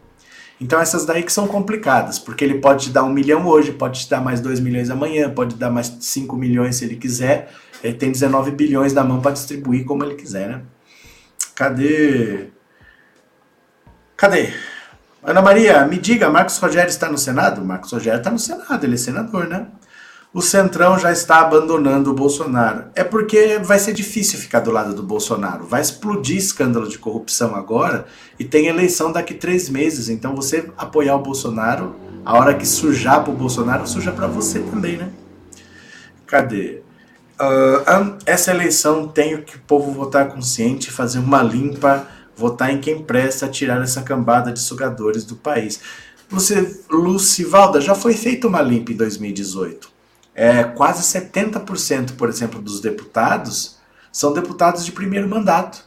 [0.61, 4.00] Então essas daí que são complicadas, porque ele pode te dar um milhão hoje, pode
[4.00, 7.52] te dar mais dois milhões amanhã, pode dar mais 5 milhões se ele quiser.
[7.84, 10.62] Ele tem 19 bilhões na mão para distribuir como ele quiser, né?
[11.54, 12.48] Cadê?
[14.16, 14.52] Cadê?
[15.22, 17.62] Ana Maria, me diga, Marcos Rogério está no Senado?
[17.64, 19.66] Marcos Rogério está no Senado, ele é senador, né?
[20.37, 22.91] O Centrão já está abandonando o Bolsonaro.
[22.95, 25.64] É porque vai ser difícil ficar do lado do Bolsonaro.
[25.64, 28.05] Vai explodir escândalo de corrupção agora
[28.39, 30.11] e tem eleição daqui três meses.
[30.11, 34.59] Então você apoiar o Bolsonaro, a hora que sujar para o Bolsonaro, suja para você
[34.59, 35.09] também, né?
[36.26, 36.82] Cadê?
[37.41, 42.07] Uh, essa eleição tem que o povo votar consciente, fazer uma limpa,
[42.37, 45.80] votar em quem presta, tirar essa cambada de sugadores do país.
[46.28, 49.95] Você, Lucivalda, já foi feita uma limpa em 2018
[50.37, 53.78] é, quase 70%, por exemplo, dos deputados
[54.12, 55.82] são deputados de primeiro mandato.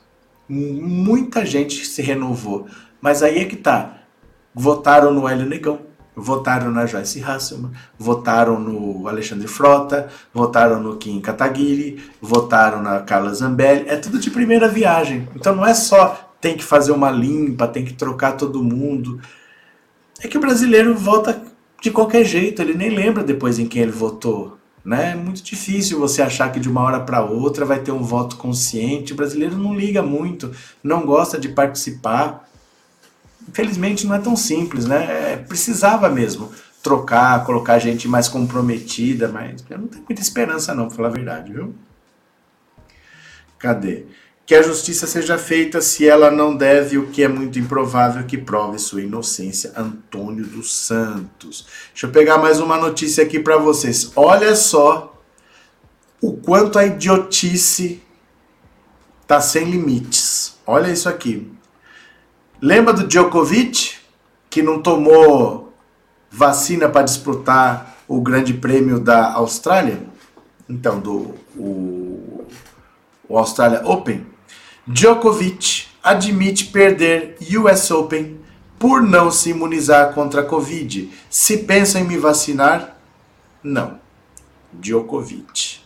[0.49, 2.67] Muita gente se renovou.
[2.99, 3.97] Mas aí é que tá.
[4.53, 5.79] Votaram no Hélio Negão,
[6.15, 13.31] votaram na Joyce Hasselman, votaram no Alexandre Frota, votaram no Kim Kataguiri, votaram na Carla
[13.33, 13.87] Zambelli.
[13.87, 15.29] É tudo de primeira viagem.
[15.35, 19.21] Então não é só tem que fazer uma limpa, tem que trocar todo mundo.
[20.21, 21.39] É que o brasileiro vota
[21.81, 24.57] de qualquer jeito, ele nem lembra depois em quem ele votou.
[24.83, 25.11] Né?
[25.11, 28.37] É muito difícil você achar que de uma hora para outra vai ter um voto
[28.37, 29.13] consciente.
[29.13, 30.51] O brasileiro não liga muito,
[30.83, 32.49] não gosta de participar.
[33.47, 35.33] Infelizmente não é tão simples, né?
[35.33, 36.51] É, precisava mesmo
[36.81, 41.11] trocar, colocar gente mais comprometida, mas eu não tenho muita esperança não, pra falar a
[41.11, 41.75] verdade, viu?
[43.57, 44.05] Cadê?
[44.49, 48.35] Que a justiça seja feita se ela não deve, o que é muito improvável que
[48.35, 49.71] prove sua inocência.
[49.77, 51.67] Antônio dos Santos.
[51.91, 54.11] Deixa eu pegar mais uma notícia aqui para vocês.
[54.15, 55.15] Olha só
[56.19, 58.01] o quanto a idiotice
[59.27, 60.57] tá sem limites.
[60.65, 61.47] Olha isso aqui.
[62.59, 63.97] Lembra do Djokovic
[64.49, 65.71] que não tomou
[66.31, 70.01] vacina para disputar o Grande Prêmio da Austrália?
[70.67, 72.47] Então, do o,
[73.27, 74.38] o Australia Open.
[74.91, 78.39] Djokovic admite perder US Open
[78.79, 81.11] por não se imunizar contra a Covid.
[81.29, 82.97] Se pensa em me vacinar?
[83.61, 83.99] Não.
[84.73, 85.81] Djokovic.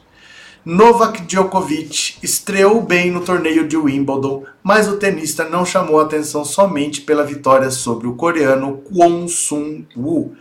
[0.63, 7.01] Novak Djokovic estreou bem no torneio de Wimbledon, mas o tenista não chamou atenção somente
[7.01, 10.33] pela vitória sobre o coreano Kwon Sung Woo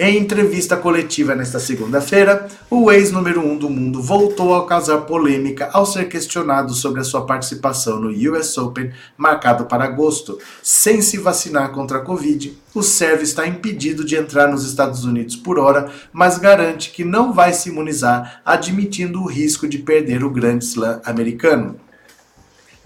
[0.00, 5.68] em entrevista coletiva nesta segunda-feira, o ex-número 1 um do mundo voltou a causar polêmica
[5.72, 10.38] ao ser questionado sobre a sua participação no US Open, marcado para agosto.
[10.62, 15.34] Sem se vacinar contra a Covid, o sérvio está impedido de entrar nos Estados Unidos
[15.34, 20.30] por hora, mas garante que não vai se imunizar, admitindo o risco de perder o
[20.30, 21.74] Grand Slam americano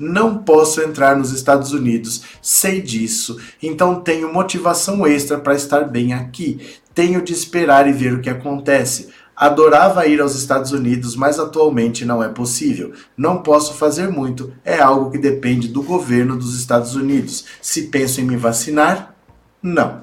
[0.03, 6.13] não posso entrar nos Estados Unidos, sei disso, então tenho motivação extra para estar bem
[6.13, 6.59] aqui.
[6.95, 9.09] Tenho de esperar e ver o que acontece.
[9.35, 12.93] Adorava ir aos Estados Unidos, mas atualmente não é possível.
[13.17, 17.45] Não posso fazer muito, é algo que depende do governo dos Estados Unidos.
[17.61, 19.15] Se penso em me vacinar,
[19.63, 20.03] não.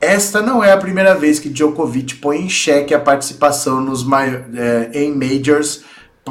[0.00, 4.90] Esta não é a primeira vez que Djokovic põe em xeque a participação nos, eh,
[4.92, 5.84] em majors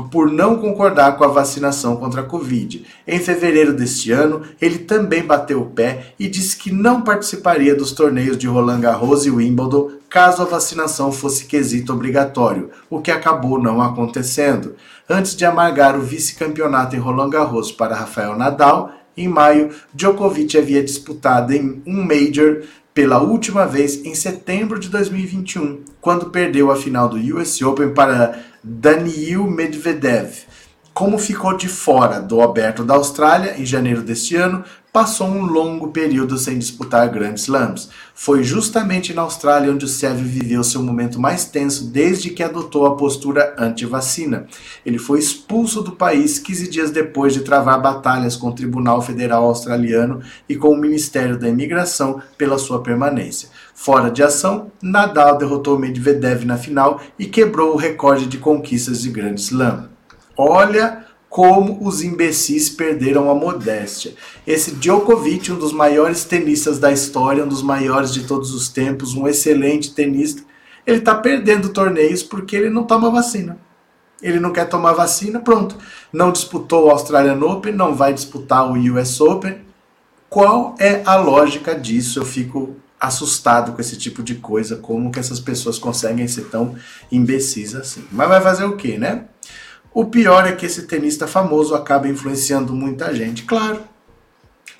[0.10, 2.86] por não concordar com a vacinação contra a Covid.
[3.06, 7.92] Em fevereiro deste ano, ele também bateu o pé e disse que não participaria dos
[7.92, 13.62] torneios de Roland Garros e Wimbledon caso a vacinação fosse quesito obrigatório, o que acabou
[13.62, 14.76] não acontecendo.
[15.10, 20.82] Antes de amargar o vice-campeonato em Roland Garros para Rafael Nadal, em maio, Djokovic havia
[20.82, 22.64] disputado em um Major
[22.94, 28.44] pela última vez em setembro de 2021, quando perdeu a final do US Open para
[28.64, 30.46] Daniil Medvedev.
[31.02, 35.88] Como ficou de fora do Aberto da Austrália em janeiro deste ano, passou um longo
[35.88, 37.90] período sem disputar grandes slams.
[38.14, 42.86] Foi justamente na Austrália onde o Sérvio viveu seu momento mais tenso desde que adotou
[42.86, 44.46] a postura anti-vacina.
[44.86, 49.46] Ele foi expulso do país 15 dias depois de travar batalhas com o Tribunal Federal
[49.46, 53.50] Australiano e com o Ministério da Imigração pela sua permanência.
[53.74, 59.10] Fora de ação, Nadal derrotou Medvedev na final e quebrou o recorde de conquistas de
[59.10, 59.90] Grand Slam.
[60.38, 64.14] Olha como os imbecis perderam a modéstia.
[64.46, 69.16] Esse Djokovic, um dos maiores tenistas da história, um dos maiores de todos os tempos,
[69.16, 70.44] um excelente tenista,
[70.86, 73.58] ele está perdendo torneios porque ele não toma vacina.
[74.22, 75.78] Ele não quer tomar vacina, pronto.
[76.12, 79.60] Não disputou o Australian Open, não vai disputar o US Open.
[80.30, 82.20] Qual é a lógica disso?
[82.20, 86.76] Eu fico assustado com esse tipo de coisa, como que essas pessoas conseguem ser tão
[87.12, 88.06] imbecis assim.
[88.12, 89.26] Mas vai fazer o quê, né?
[89.94, 93.82] O pior é que esse tenista famoso acaba influenciando muita gente, claro.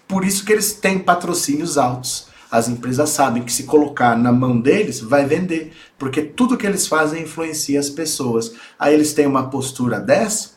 [0.08, 2.28] Por isso que eles têm patrocínios altos.
[2.50, 6.88] As empresas sabem que se colocar na mão deles, vai vender, porque tudo que eles
[6.88, 8.54] fazem influencia as pessoas.
[8.80, 10.52] Aí eles têm uma postura dessa,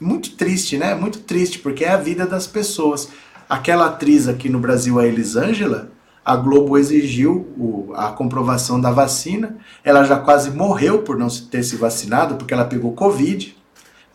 [0.00, 0.94] muito triste, né?
[0.94, 3.08] Muito triste, porque é a vida das pessoas.
[3.48, 5.90] Aquela atriz aqui no Brasil, a Elisângela,
[6.24, 9.56] a Globo exigiu a comprovação da vacina.
[9.82, 13.60] Ela já quase morreu por não ter se vacinado, porque ela pegou Covid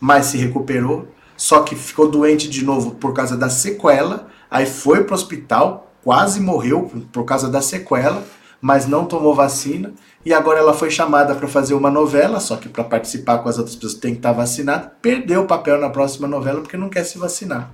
[0.00, 5.04] mas se recuperou, só que ficou doente de novo por causa da sequela, aí foi
[5.04, 8.24] para o hospital, quase morreu por causa da sequela,
[8.60, 9.92] mas não tomou vacina,
[10.24, 13.56] e agora ela foi chamada para fazer uma novela, só que para participar com as
[13.56, 16.88] outras pessoas tem que estar tá vacinado, perdeu o papel na próxima novela porque não
[16.88, 17.70] quer se vacinar.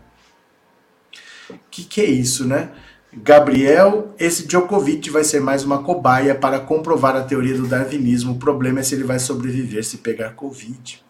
[1.71, 2.71] Que que é isso, né?
[3.17, 8.33] Gabriel, esse Djokovic vai ser mais uma cobaia para comprovar a teoria do darwinismo.
[8.33, 11.04] O problema é se ele vai sobreviver se pegar Covid.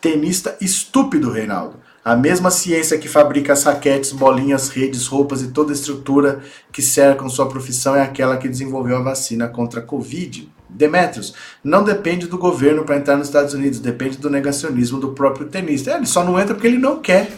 [0.00, 1.76] Tenista estúpido, Reinaldo.
[2.04, 6.40] A mesma ciência que fabrica as raquetes, bolinhas, redes, roupas e toda estrutura
[6.72, 10.48] que cercam sua profissão é aquela que desenvolveu a vacina contra a Covid.
[10.68, 11.34] Demetrios,
[11.64, 15.90] não depende do governo para entrar nos Estados Unidos, depende do negacionismo do próprio tenista.
[15.90, 17.30] É, ele só não entra porque ele não quer.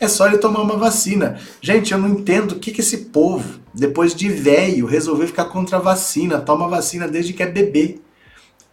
[0.00, 1.38] É só ele tomar uma vacina.
[1.60, 5.76] Gente, eu não entendo o que, que esse povo, depois de velho, resolveu ficar contra
[5.76, 6.40] a vacina.
[6.40, 8.00] Toma vacina desde que é bebê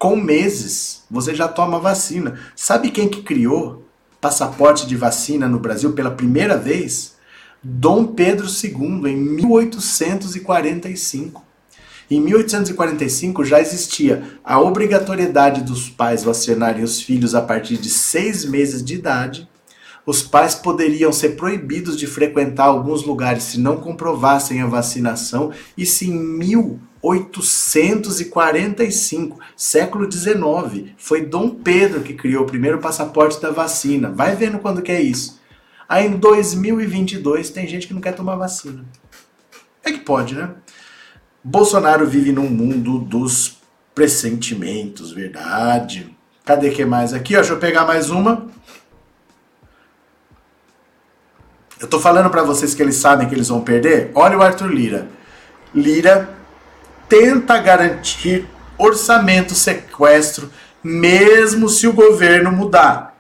[0.06, 2.38] com meses você já toma vacina.
[2.56, 3.84] Sabe quem que criou
[4.22, 7.16] passaporte de vacina no Brasil pela primeira vez?
[7.64, 11.44] Dom Pedro II, em 1845.
[12.12, 18.46] Em 1845 já existia a obrigatoriedade dos pais vacinarem os filhos a partir de seis
[18.46, 19.50] meses de idade.
[20.06, 25.52] Os pais poderiam ser proibidos de frequentar alguns lugares se não comprovassem a vacinação.
[25.76, 26.14] E se em
[27.14, 34.10] 1845, século XIX, foi Dom Pedro que criou o primeiro passaporte da vacina.
[34.10, 35.40] Vai vendo quando que é isso.
[35.88, 38.84] Aí em 2022 tem gente que não quer tomar vacina.
[39.84, 40.50] É que pode, né?
[41.44, 43.60] Bolsonaro vive num mundo dos
[43.94, 46.10] pressentimentos, verdade.
[46.44, 47.36] Cadê que mais aqui?
[47.36, 48.48] Ó, deixa eu pegar mais uma.
[51.80, 54.10] Eu tô falando para vocês que eles sabem que eles vão perder.
[54.16, 55.08] Olha o Arthur Lira.
[55.74, 56.35] Lira
[57.08, 58.48] tenta garantir
[58.78, 60.50] orçamento sequestro,
[60.84, 63.16] mesmo se o governo mudar.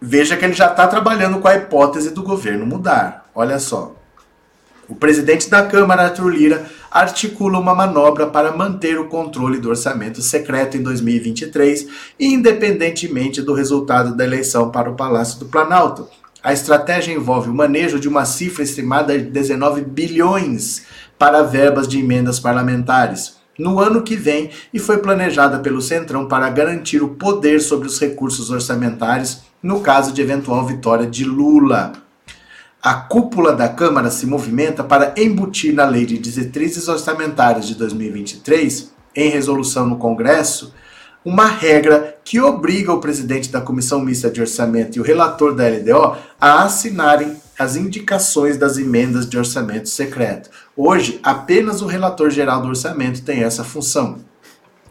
[0.00, 3.28] Veja que ele já está trabalhando com a hipótese do governo mudar.
[3.34, 3.94] Olha só.
[4.88, 10.22] O presidente da Câmara, Arthur Lira, articula uma manobra para manter o controle do orçamento
[10.22, 11.88] secreto em 2023,
[12.18, 16.08] independentemente do resultado da eleição para o Palácio do Planalto.
[16.42, 20.86] A estratégia envolve o manejo de uma cifra estimada de 19 bilhões
[21.18, 26.48] para verbas de emendas parlamentares no ano que vem e foi planejada pelo Centrão para
[26.48, 31.92] garantir o poder sobre os recursos orçamentários no caso de eventual vitória de Lula.
[32.80, 38.92] A cúpula da Câmara se movimenta para embutir na Lei de Diretrizes Orçamentárias de 2023,
[39.16, 40.72] em resolução no Congresso,
[41.24, 45.68] uma regra que obriga o presidente da Comissão Mista de Orçamento e o relator da
[45.68, 50.48] LDO a assinarem as indicações das emendas de orçamento secreto.
[50.76, 54.18] Hoje, apenas o relator geral do orçamento tem essa função.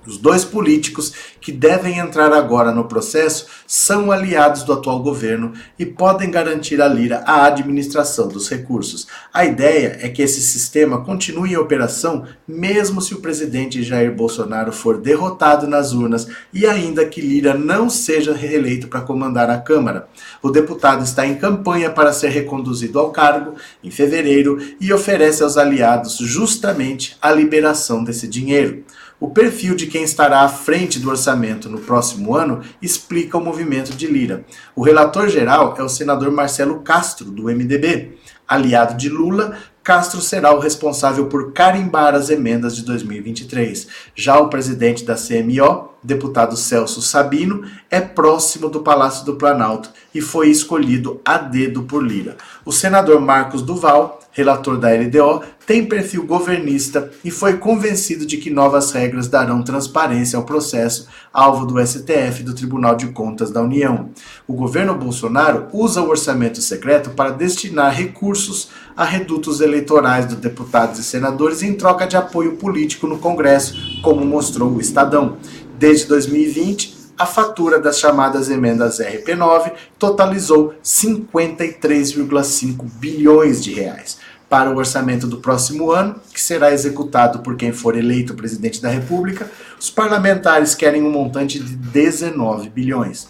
[0.07, 5.85] Os dois políticos que devem entrar agora no processo são aliados do atual governo e
[5.85, 9.05] podem garantir a Lira a administração dos recursos.
[9.33, 14.71] A ideia é que esse sistema continue em operação mesmo se o presidente Jair Bolsonaro
[14.71, 20.07] for derrotado nas urnas e ainda que Lira não seja reeleito para comandar a Câmara.
[20.41, 25.57] O deputado está em campanha para ser reconduzido ao cargo em fevereiro e oferece aos
[25.57, 28.85] aliados justamente a liberação desse dinheiro.
[29.19, 33.93] O perfil de quem estará à frente do orçamento no próximo ano explica o movimento
[33.93, 34.45] de Lira.
[34.75, 38.15] O relator geral é o senador Marcelo Castro, do MDB.
[38.47, 39.57] Aliado de Lula,
[39.87, 43.87] Castro será o responsável por carimbar as emendas de 2023.
[44.13, 50.19] Já o presidente da CMO, deputado Celso Sabino, é próximo do Palácio do Planalto e
[50.19, 52.35] foi escolhido a dedo por Lira.
[52.65, 58.49] O senador Marcos Duval, relator da LDO, tem perfil governista e foi convencido de que
[58.49, 64.09] novas regras darão transparência ao processo, alvo do STF do Tribunal de Contas da União.
[64.47, 70.99] O governo Bolsonaro usa o orçamento secreto para destinar recursos a redutos eleitorais dos deputados
[70.99, 75.37] e senadores em troca de apoio político no Congresso, como mostrou o Estadão.
[75.77, 84.17] Desde 2020, a fatura das chamadas emendas RP9 totalizou 53,5 bilhões de reais.
[84.49, 88.87] Para o orçamento do próximo ano, que será executado por quem for eleito presidente da
[88.89, 93.27] República, os parlamentares querem um montante de 19 bilhões.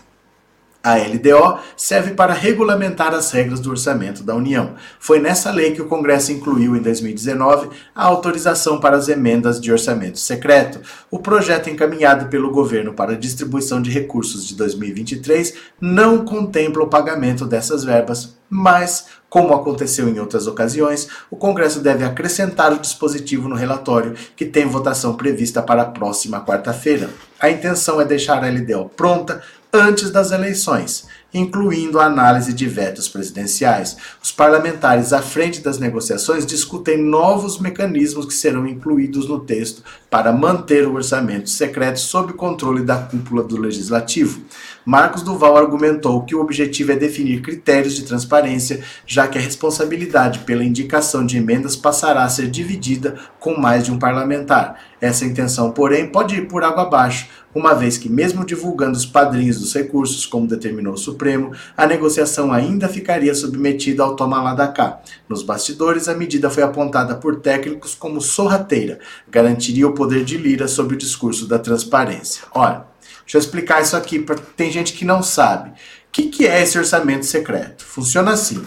[0.87, 4.75] A LDO serve para regulamentar as regras do orçamento da União.
[5.01, 9.69] Foi nessa lei que o Congresso incluiu em 2019 a autorização para as emendas de
[9.69, 10.79] orçamento secreto.
[11.11, 16.89] O projeto encaminhado pelo governo para a distribuição de recursos de 2023 não contempla o
[16.89, 23.49] pagamento dessas verbas, mas como aconteceu em outras ocasiões, o Congresso deve acrescentar o dispositivo
[23.49, 27.09] no relatório, que tem votação prevista para a próxima quarta-feira.
[27.37, 29.43] A intenção é deixar a LDO pronta
[29.77, 33.97] antes das eleições, incluindo a análise de vetos presidenciais.
[34.21, 40.31] Os parlamentares à frente das negociações discutem novos mecanismos que serão incluídos no texto para
[40.31, 44.41] manter o orçamento secreto sob controle da cúpula do legislativo.
[44.85, 50.39] Marcos Duval argumentou que o objetivo é definir critérios de transparência, já que a responsabilidade
[50.39, 54.79] pela indicação de emendas passará a ser dividida com mais de um parlamentar.
[55.01, 57.27] Essa intenção, porém, pode ir por água abaixo,
[57.57, 62.53] uma vez que, mesmo divulgando os padrinhos dos recursos, como determinou o Supremo, a negociação
[62.53, 65.01] ainda ficaria submetida ao toma lá da cá.
[65.27, 70.67] Nos bastidores, a medida foi apontada por técnicos como sorrateira, garantiria o poder de Lira
[70.67, 72.43] sobre o discurso da transparência.
[72.53, 72.85] Olha,
[73.23, 75.69] deixa eu explicar isso aqui, porque tem gente que não sabe.
[75.69, 75.73] O
[76.11, 77.83] que, que é esse orçamento secreto?
[77.83, 78.63] Funciona assim.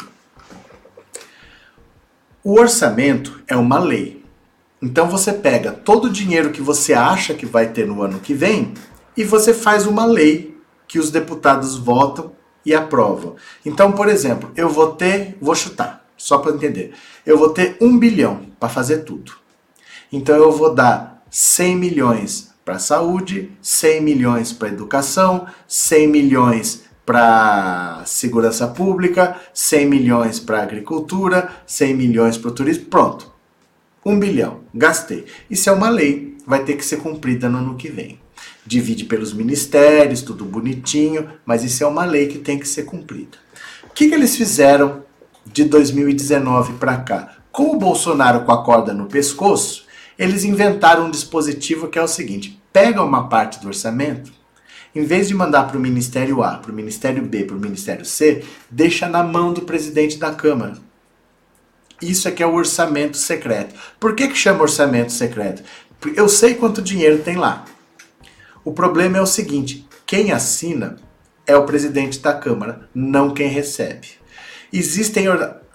[2.42, 4.19] O orçamento é uma lei
[4.82, 8.32] então você pega todo o dinheiro que você acha que vai ter no ano que
[8.32, 8.74] vem
[9.16, 10.58] e você faz uma lei
[10.88, 12.32] que os deputados votam
[12.64, 13.36] e aprovam.
[13.64, 16.92] Então, por exemplo, eu vou ter, vou chutar, só para entender,
[17.26, 19.32] eu vou ter um bilhão para fazer tudo.
[20.12, 28.02] Então eu vou dar 100 milhões para saúde, 100 milhões para educação, 100 milhões para
[28.04, 33.39] segurança pública, 100 milhões para agricultura, 100 milhões para o turismo, pronto.
[34.04, 35.26] Um bilhão, gastei.
[35.50, 38.18] Isso é uma lei, vai ter que ser cumprida no ano que vem.
[38.64, 43.36] Divide pelos ministérios, tudo bonitinho, mas isso é uma lei que tem que ser cumprida.
[43.84, 45.02] O que, que eles fizeram
[45.44, 47.36] de 2019 para cá?
[47.52, 49.84] Com o Bolsonaro com a corda no pescoço,
[50.18, 54.32] eles inventaram um dispositivo que é o seguinte: pega uma parte do orçamento,
[54.94, 58.04] em vez de mandar para o Ministério A, para o Ministério B, para o Ministério
[58.04, 60.89] C, deixa na mão do presidente da Câmara.
[62.00, 63.74] Isso é que é o orçamento secreto.
[63.98, 65.62] Por que, que chama orçamento secreto?
[66.14, 67.64] Eu sei quanto dinheiro tem lá.
[68.64, 70.96] O problema é o seguinte: quem assina
[71.46, 74.08] é o presidente da Câmara, não quem recebe.
[74.72, 75.26] Existem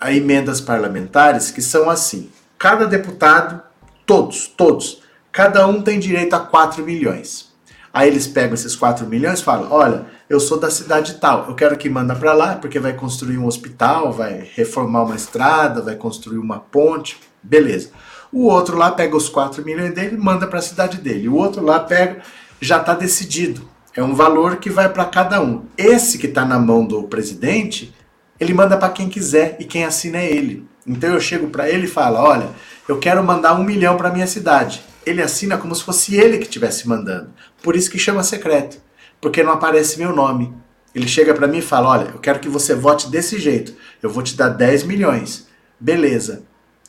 [0.10, 3.62] emendas parlamentares que são assim: cada deputado,
[4.06, 5.02] todos, todos,
[5.32, 7.54] cada um tem direito a 4 milhões.
[7.94, 11.56] Aí eles pegam esses 4 milhões e falam: olha, eu sou da cidade tal, eu
[11.56, 15.96] quero que manda para lá porque vai construir um hospital, vai reformar uma estrada, vai
[15.96, 17.92] construir uma ponte, beleza.
[18.32, 21.30] O outro lá pega os 4 milhões dele e manda para a cidade dele.
[21.30, 22.22] O outro lá pega,
[22.60, 23.70] já está decidido.
[23.96, 25.66] É um valor que vai para cada um.
[25.78, 27.96] Esse que está na mão do presidente,
[28.40, 30.68] ele manda para quem quiser e quem assina é ele.
[30.86, 32.50] Então eu chego para ele e falo: olha,
[32.90, 36.46] eu quero mandar um milhão para minha cidade ele assina como se fosse ele que
[36.46, 37.30] estivesse mandando.
[37.62, 38.78] Por isso que chama secreto,
[39.26, 40.54] porque não aparece meu nome.
[40.94, 43.74] Ele chega para mim e fala: Olha, eu quero que você vote desse jeito.
[44.00, 45.48] Eu vou te dar 10 milhões.
[45.80, 46.44] Beleza.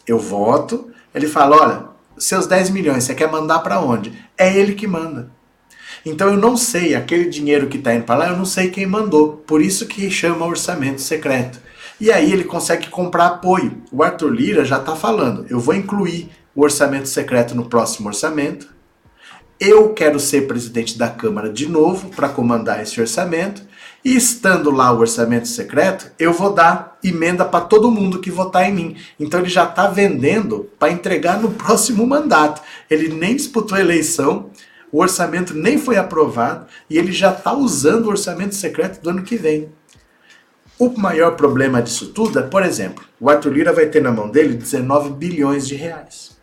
[0.07, 0.91] Eu voto.
[1.15, 1.85] Ele fala: Olha,
[2.19, 4.13] seus 10 milhões, você quer mandar para onde?
[4.37, 5.31] É ele que manda.
[6.05, 8.85] Então eu não sei, aquele dinheiro que está indo para lá, eu não sei quem
[8.85, 9.39] mandou.
[9.47, 11.59] Por isso que chama orçamento secreto.
[11.99, 13.83] E aí ele consegue comprar apoio.
[13.91, 18.76] O Arthur Lira já está falando: eu vou incluir o orçamento secreto no próximo orçamento.
[19.59, 23.63] Eu quero ser presidente da Câmara de novo para comandar esse orçamento
[24.05, 28.69] E estando lá o orçamento secreto, eu vou dar emenda para todo mundo que votar
[28.69, 28.97] em mim.
[29.19, 32.61] Então ele já está vendendo para entregar no próximo mandato.
[32.91, 34.51] Ele nem disputou a eleição,
[34.93, 39.23] o orçamento nem foi aprovado e ele já está usando o orçamento secreto do ano
[39.23, 39.71] que vem.
[40.79, 44.29] O maior problema disso tudo é, por exemplo, o Arthur Lira vai ter na mão
[44.29, 46.36] dele 19 bilhões de reais.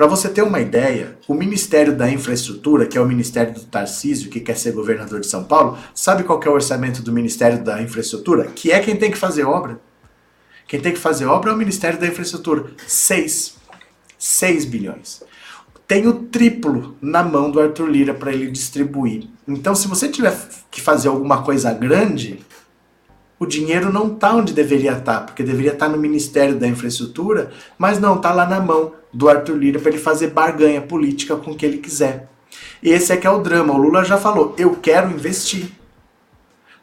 [0.00, 4.30] Para você ter uma ideia, o Ministério da Infraestrutura, que é o Ministério do Tarcísio,
[4.30, 7.82] que quer ser governador de São Paulo, sabe qual é o orçamento do Ministério da
[7.82, 8.44] Infraestrutura?
[8.46, 9.78] Que é quem tem que fazer obra.
[10.66, 12.70] Quem tem que fazer obra é o Ministério da Infraestrutura.
[12.86, 13.56] 6.
[14.18, 15.22] 6 bilhões
[15.90, 19.24] tem o triplo na mão do Arthur Lira para ele distribuir.
[19.48, 20.32] Então, se você tiver
[20.70, 22.38] que fazer alguma coisa grande,
[23.40, 26.68] o dinheiro não está onde deveria estar, tá, porque deveria estar tá no Ministério da
[26.68, 31.34] Infraestrutura, mas não, está lá na mão do Arthur Lira para ele fazer barganha política
[31.36, 32.28] com o que ele quiser.
[32.82, 33.72] E esse é que é o drama.
[33.72, 35.72] O Lula já falou: eu quero investir.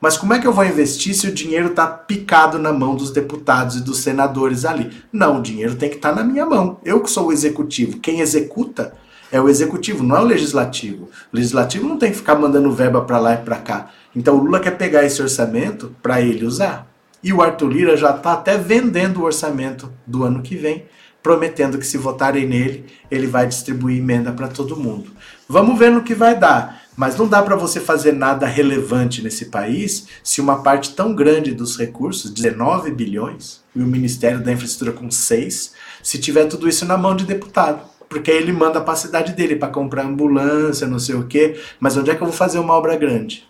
[0.01, 3.11] Mas como é que eu vou investir se o dinheiro está picado na mão dos
[3.11, 4.91] deputados e dos senadores ali?
[5.11, 6.79] Não, o dinheiro tem que estar tá na minha mão.
[6.83, 7.99] Eu que sou o executivo.
[7.99, 8.93] Quem executa
[9.31, 11.09] é o executivo, não é o legislativo.
[11.31, 13.91] O legislativo não tem que ficar mandando verba para lá e para cá.
[14.15, 16.87] Então o Lula quer pegar esse orçamento para ele usar.
[17.23, 20.85] E o Arthur Lira já está até vendendo o orçamento do ano que vem,
[21.21, 25.11] prometendo que se votarem nele, ele vai distribuir emenda para todo mundo.
[25.49, 26.81] Vamos ver no que vai dar.
[26.97, 31.53] Mas não dá para você fazer nada relevante nesse país se uma parte tão grande
[31.53, 36.85] dos recursos, 19 bilhões, e o Ministério da Infraestrutura com 6, se tiver tudo isso
[36.85, 37.81] na mão de deputado.
[38.09, 41.59] Porque aí ele manda para a cidade dele para comprar ambulância, não sei o quê.
[41.79, 43.47] Mas onde é que eu vou fazer uma obra grande?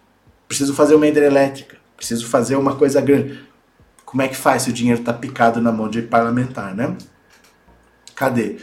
[0.48, 3.40] Preciso fazer uma hidrelétrica, preciso fazer uma coisa grande.
[4.06, 6.96] Como é que faz se o dinheiro está picado na mão de parlamentar, né?
[8.16, 8.58] Cadê?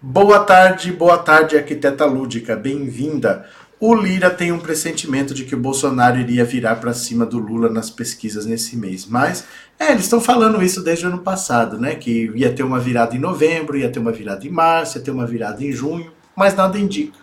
[0.00, 3.46] Boa tarde, boa tarde, arquiteta lúdica, bem-vinda.
[3.80, 7.68] O Lira tem um pressentimento de que o Bolsonaro iria virar para cima do Lula
[7.68, 9.06] nas pesquisas nesse mês.
[9.06, 9.44] Mas,
[9.78, 11.94] é, eles estão falando isso desde o ano passado, né?
[11.94, 15.12] Que ia ter uma virada em novembro, ia ter uma virada em março, ia ter
[15.12, 17.18] uma virada em junho, mas nada indica.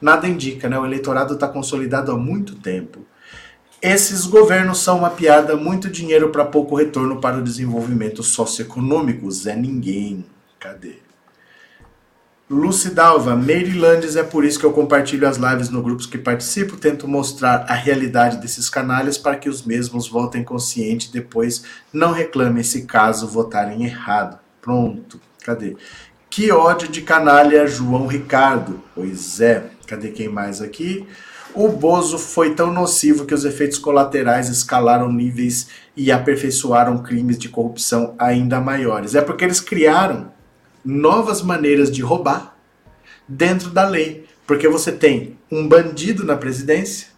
[0.00, 0.76] Nada indica, né?
[0.76, 3.06] O eleitorado está consolidado há muito tempo.
[3.80, 9.30] Esses governos são uma piada, muito dinheiro para pouco retorno para o desenvolvimento socioeconômico.
[9.30, 10.24] Zé Ninguém.
[10.58, 11.05] Cadê?
[12.48, 17.08] Lucidalva, Marylandes é por isso que eu compartilho as lives no grupos que participo, tento
[17.08, 22.62] mostrar a realidade desses canalhas para que os mesmos votem consciente e depois não reclamem
[22.62, 24.38] se caso votarem errado.
[24.62, 25.76] Pronto, cadê?
[26.30, 28.80] Que ódio de canalha, João Ricardo.
[28.94, 31.04] Pois é, cadê quem mais aqui?
[31.52, 35.66] O Bozo foi tão nocivo que os efeitos colaterais escalaram níveis
[35.96, 39.16] e aperfeiçoaram crimes de corrupção ainda maiores.
[39.16, 40.35] É porque eles criaram
[40.86, 42.56] novas maneiras de roubar
[43.28, 44.24] dentro da lei.
[44.46, 47.08] Porque você tem um bandido na presidência,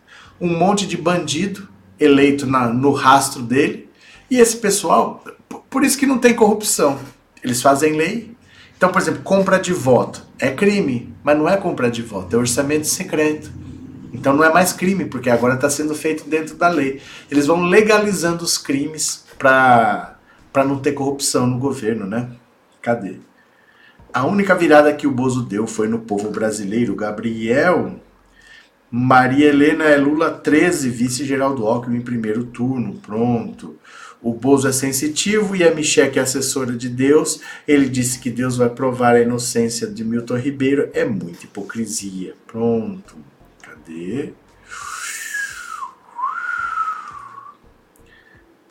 [0.41, 1.69] um monte de bandido
[2.01, 3.89] eleito na, no rastro dele,
[4.31, 5.23] e esse pessoal,
[5.69, 6.99] por isso que não tem corrupção.
[7.45, 8.35] Eles fazem lei.
[8.77, 12.39] Então, por exemplo, compra de voto é crime, mas não é compra de voto, é
[12.39, 13.51] orçamento secreto.
[14.13, 17.01] Então não é mais crime, porque agora está sendo feito dentro da lei.
[17.31, 20.17] Eles vão legalizando os crimes para
[20.55, 22.31] não ter corrupção no governo, né?
[22.81, 23.17] Cadê?
[24.13, 26.97] A única virada que o Bozo deu foi no povo brasileiro.
[26.97, 28.01] Gabriel,
[28.91, 32.95] Maria Helena é Lula 13, vice-geraldo Alckmin em primeiro turno.
[32.95, 33.77] Pronto.
[34.23, 37.41] O Bozo é sensitivo e a Michelle é assessora de Deus.
[37.67, 40.91] Ele disse que Deus vai provar a inocência de Milton Ribeiro.
[40.95, 42.35] É muita hipocrisia.
[42.47, 43.17] Pronto.
[43.63, 44.33] Cadê?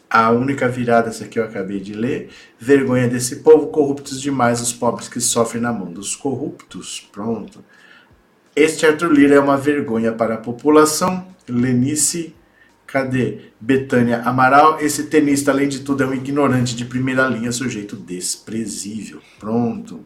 [0.10, 2.30] A única virada, essa que eu acabei de ler.
[2.58, 7.08] Vergonha desse povo, corruptos demais, os pobres que sofrem na mão dos corruptos.
[7.12, 7.64] Pronto.
[8.56, 11.28] Este Arthur Lira é uma vergonha para a população.
[11.48, 12.34] Lenice,
[12.86, 13.52] cadê?
[13.60, 14.80] Betânia Amaral.
[14.80, 19.22] Esse tenista, além de tudo, é um ignorante de primeira linha, sujeito desprezível.
[19.40, 20.06] Pronto.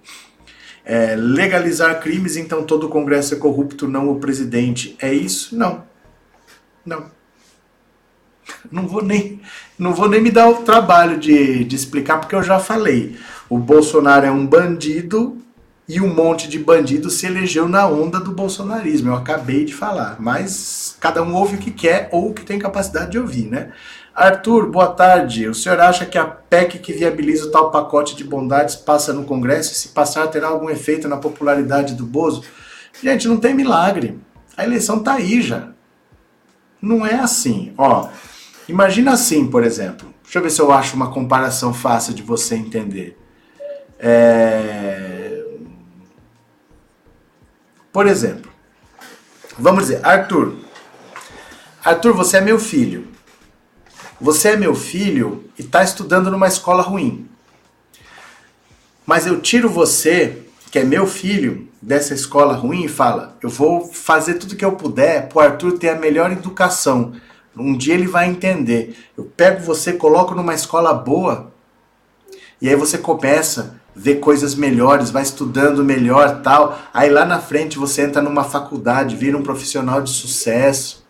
[0.83, 4.95] É, legalizar crimes, então todo o Congresso é corrupto, não o presidente.
[4.99, 5.55] É isso?
[5.55, 5.83] Não.
[6.85, 7.11] Não.
[8.71, 9.39] Não vou nem,
[9.77, 13.15] não vou nem me dar o trabalho de, de explicar, porque eu já falei.
[13.49, 15.37] O Bolsonaro é um bandido
[15.87, 19.09] e um monte de bandido se elegeu na onda do bolsonarismo.
[19.09, 22.57] Eu acabei de falar, mas cada um ouve o que quer ou o que tem
[22.57, 23.71] capacidade de ouvir, né?
[24.15, 25.47] Arthur, boa tarde.
[25.47, 29.23] O senhor acha que a PEC que viabiliza o tal pacote de bondades passa no
[29.23, 32.43] Congresso se passar terá algum efeito na popularidade do Bozo?
[33.01, 34.19] Gente, não tem milagre.
[34.55, 35.69] A eleição tá aí já.
[36.81, 37.73] Não é assim.
[37.77, 38.07] Ó,
[38.67, 40.13] Imagina assim, por exemplo.
[40.23, 43.17] Deixa eu ver se eu acho uma comparação fácil de você entender.
[43.99, 45.43] É...
[47.91, 48.49] Por exemplo,
[49.59, 50.55] vamos dizer, Arthur.
[51.83, 53.07] Arthur, você é meu filho.
[54.19, 57.27] Você é meu filho e está estudando numa escola ruim.
[59.05, 63.87] Mas eu tiro você, que é meu filho, dessa escola ruim e fala: eu vou
[63.87, 67.13] fazer tudo que eu puder para o Arthur ter a melhor educação.
[67.57, 68.95] Um dia ele vai entender.
[69.17, 71.51] Eu pego você, coloco numa escola boa
[72.61, 76.79] e aí você começa a ver coisas melhores, vai estudando melhor, tal.
[76.93, 81.05] Aí lá na frente você entra numa faculdade, vira um profissional de sucesso.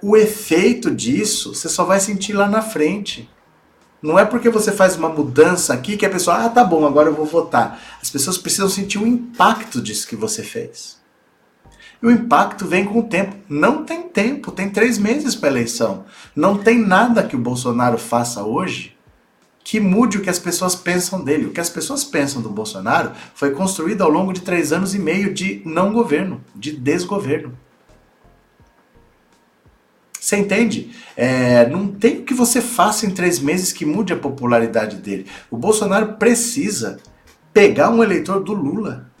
[0.00, 3.28] O efeito disso você só vai sentir lá na frente.
[4.00, 7.08] Não é porque você faz uma mudança aqui que a pessoa, ah, tá bom, agora
[7.08, 7.80] eu vou votar.
[8.00, 10.98] As pessoas precisam sentir o impacto disso que você fez.
[12.04, 13.34] E o impacto vem com o tempo.
[13.48, 16.04] Não tem tempo, tem três meses para eleição.
[16.36, 18.94] Não tem nada que o Bolsonaro faça hoje
[19.64, 21.46] que mude o que as pessoas pensam dele.
[21.46, 24.98] O que as pessoas pensam do Bolsonaro foi construído ao longo de três anos e
[24.98, 27.56] meio de não governo, de desgoverno.
[30.20, 30.94] Você entende?
[31.16, 35.24] É, não tem o que você faça em três meses que mude a popularidade dele.
[35.50, 36.98] O Bolsonaro precisa
[37.50, 39.13] pegar um eleitor do Lula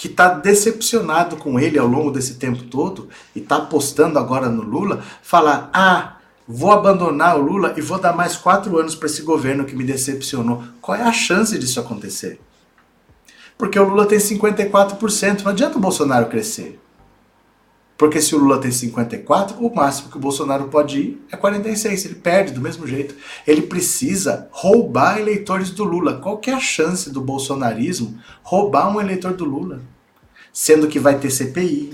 [0.00, 4.62] que está decepcionado com ele ao longo desse tempo todo e está apostando agora no
[4.62, 6.16] Lula, falar: ah,
[6.48, 9.84] vou abandonar o Lula e vou dar mais quatro anos para esse governo que me
[9.84, 10.64] decepcionou.
[10.80, 12.40] Qual é a chance disso acontecer?
[13.58, 16.80] Porque o Lula tem 54%, não adianta o Bolsonaro crescer.
[18.00, 22.06] Porque se o Lula tem 54, o máximo que o Bolsonaro pode ir é 46.
[22.06, 23.14] Ele perde do mesmo jeito.
[23.46, 26.14] Ele precisa roubar eleitores do Lula.
[26.14, 29.82] Qual que é a chance do bolsonarismo roubar um eleitor do Lula?
[30.50, 31.92] Sendo que vai ter CPI,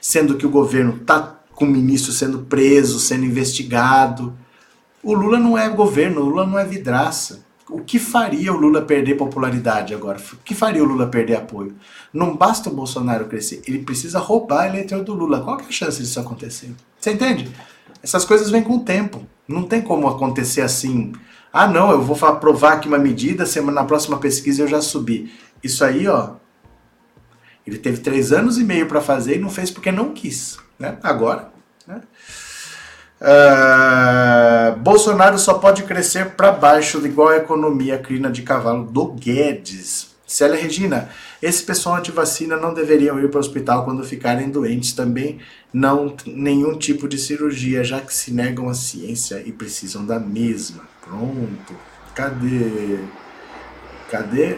[0.00, 4.36] sendo que o governo tá com o ministro sendo preso, sendo investigado.
[5.04, 8.82] O Lula não é governo, o Lula não é vidraça o que faria o Lula
[8.82, 10.18] perder popularidade agora?
[10.18, 11.74] O que faria o Lula perder apoio?
[12.12, 15.40] Não basta o Bolsonaro crescer, ele precisa roubar eleitor do Lula.
[15.40, 16.72] Qual é a chance disso acontecer?
[16.98, 17.50] Você entende?
[18.02, 19.26] Essas coisas vêm com o tempo.
[19.46, 21.12] Não tem como acontecer assim.
[21.52, 25.32] Ah, não, eu vou provar aqui uma medida, semana na próxima pesquisa eu já subi.
[25.62, 26.34] Isso aí, ó.
[27.66, 30.58] Ele teve três anos e meio para fazer e não fez porque não quis.
[30.78, 30.98] Né?
[31.02, 31.51] Agora?
[33.22, 40.10] Uh, Bolsonaro só pode crescer para baixo, igual a economia crina de cavalo do Guedes.
[40.26, 41.08] Célia Regina,
[41.40, 45.38] esse pessoal anti-vacina não deveriam ir para o hospital quando ficarem doentes, também
[45.72, 50.82] não nenhum tipo de cirurgia, já que se negam à ciência e precisam da mesma.
[51.00, 51.74] Pronto.
[52.14, 52.98] Cadê?
[54.10, 54.56] Cadê?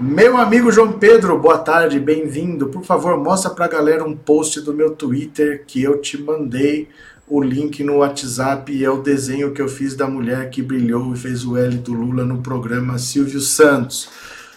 [0.00, 2.68] Meu amigo João Pedro, boa tarde, bem-vindo.
[2.68, 6.88] Por favor, mostra para a galera um post do meu Twitter que eu te mandei
[7.30, 11.16] o link no WhatsApp é o desenho que eu fiz da mulher que brilhou e
[11.16, 14.10] fez o L do Lula no programa Silvio Santos.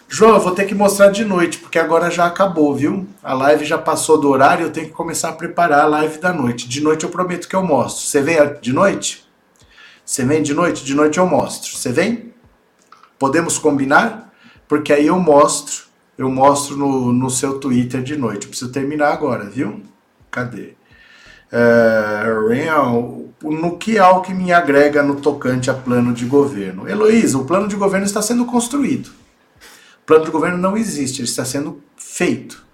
[0.09, 3.07] João, eu vou ter que mostrar de noite, porque agora já acabou, viu?
[3.21, 6.33] A live já passou do horário, eu tenho que começar a preparar a live da
[6.33, 6.67] noite.
[6.67, 8.05] De noite eu prometo que eu mostro.
[8.07, 9.23] Você vem de noite?
[10.03, 10.83] Você vem de noite?
[10.83, 11.77] De noite eu mostro.
[11.77, 12.33] Você vem?
[13.19, 14.33] Podemos combinar?
[14.67, 15.83] Porque aí eu mostro,
[16.17, 18.47] eu mostro no, no seu Twitter de noite.
[18.47, 19.79] Preciso terminar agora, viu?
[20.31, 20.73] Cadê?
[21.53, 22.25] É,
[23.43, 26.89] no que Alckmin agrega no tocante a plano de governo.
[26.89, 29.07] Heloísa, o plano de governo está sendo construído.
[30.01, 32.65] O plano de governo não existe, ele está sendo feito.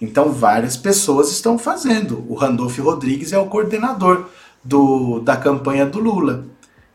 [0.00, 2.24] Então várias pessoas estão fazendo.
[2.28, 4.28] O Randolph Rodrigues é o coordenador
[4.62, 6.44] do, da campanha do Lula.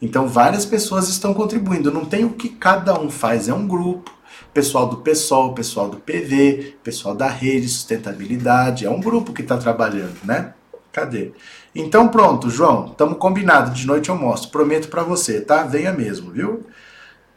[0.02, 1.92] Então várias pessoas estão contribuindo.
[1.92, 4.12] Não tem o que cada um faz, é um grupo.
[4.54, 9.58] Pessoal do PSOL, pessoal do PV, pessoal da rede, sustentabilidade, é um grupo que está
[9.58, 10.54] trabalhando, né?
[10.92, 11.32] Cadê?
[11.74, 13.78] Então pronto, João, estamos combinados.
[13.78, 14.50] De noite eu mostro.
[14.50, 15.64] Prometo para você, tá?
[15.64, 16.66] Venha mesmo, viu?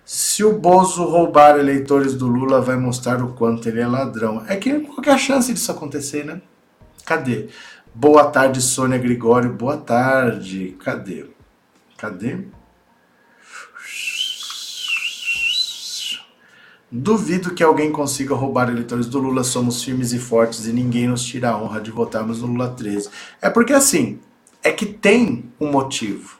[0.04, 4.44] Se o Bozo roubar eleitores do Lula, vai mostrar o quanto ele é ladrão.
[4.48, 6.40] É que qualquer chance disso acontecer, né?
[7.04, 7.48] Cadê?
[7.94, 9.52] Boa tarde, Sônia Gregório.
[9.52, 10.76] Boa tarde.
[10.82, 11.26] Cadê?
[11.96, 12.38] Cadê?
[16.94, 19.42] Duvido que alguém consiga roubar eleitores do Lula.
[19.44, 23.08] Somos firmes e fortes e ninguém nos tira a honra de votarmos no Lula 13.
[23.40, 24.20] É porque assim,
[24.62, 26.36] é que tem um motivo.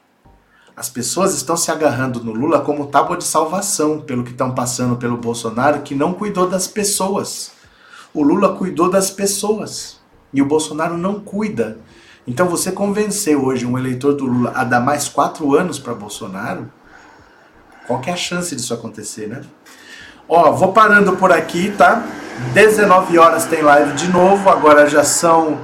[0.76, 4.98] As pessoas estão se agarrando no Lula como tábua de salvação pelo que estão passando
[4.98, 7.52] pelo Bolsonaro, que não cuidou das pessoas.
[8.12, 10.00] O Lula cuidou das pessoas
[10.34, 11.78] e o Bolsonaro não cuida.
[12.26, 16.70] Então você convencer hoje um eleitor do Lula a dar mais quatro anos para Bolsonaro,
[17.86, 19.40] qual é a chance disso acontecer, né?
[20.34, 22.06] Ó, vou parando por aqui, tá?
[22.54, 25.58] 19 horas tem live de novo, agora já são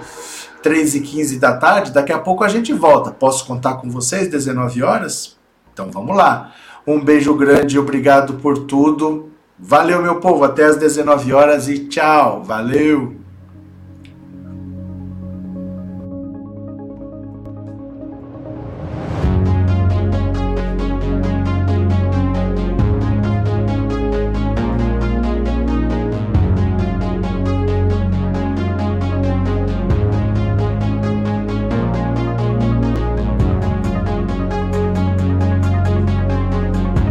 [0.63, 3.11] 3 e 15 da tarde, daqui a pouco a gente volta.
[3.11, 5.39] Posso contar com vocês 19 horas?
[5.73, 6.53] Então vamos lá.
[6.87, 9.31] Um beijo grande, obrigado por tudo.
[9.59, 12.43] Valeu, meu povo, até as 19 horas e tchau.
[12.45, 13.28] Valeu!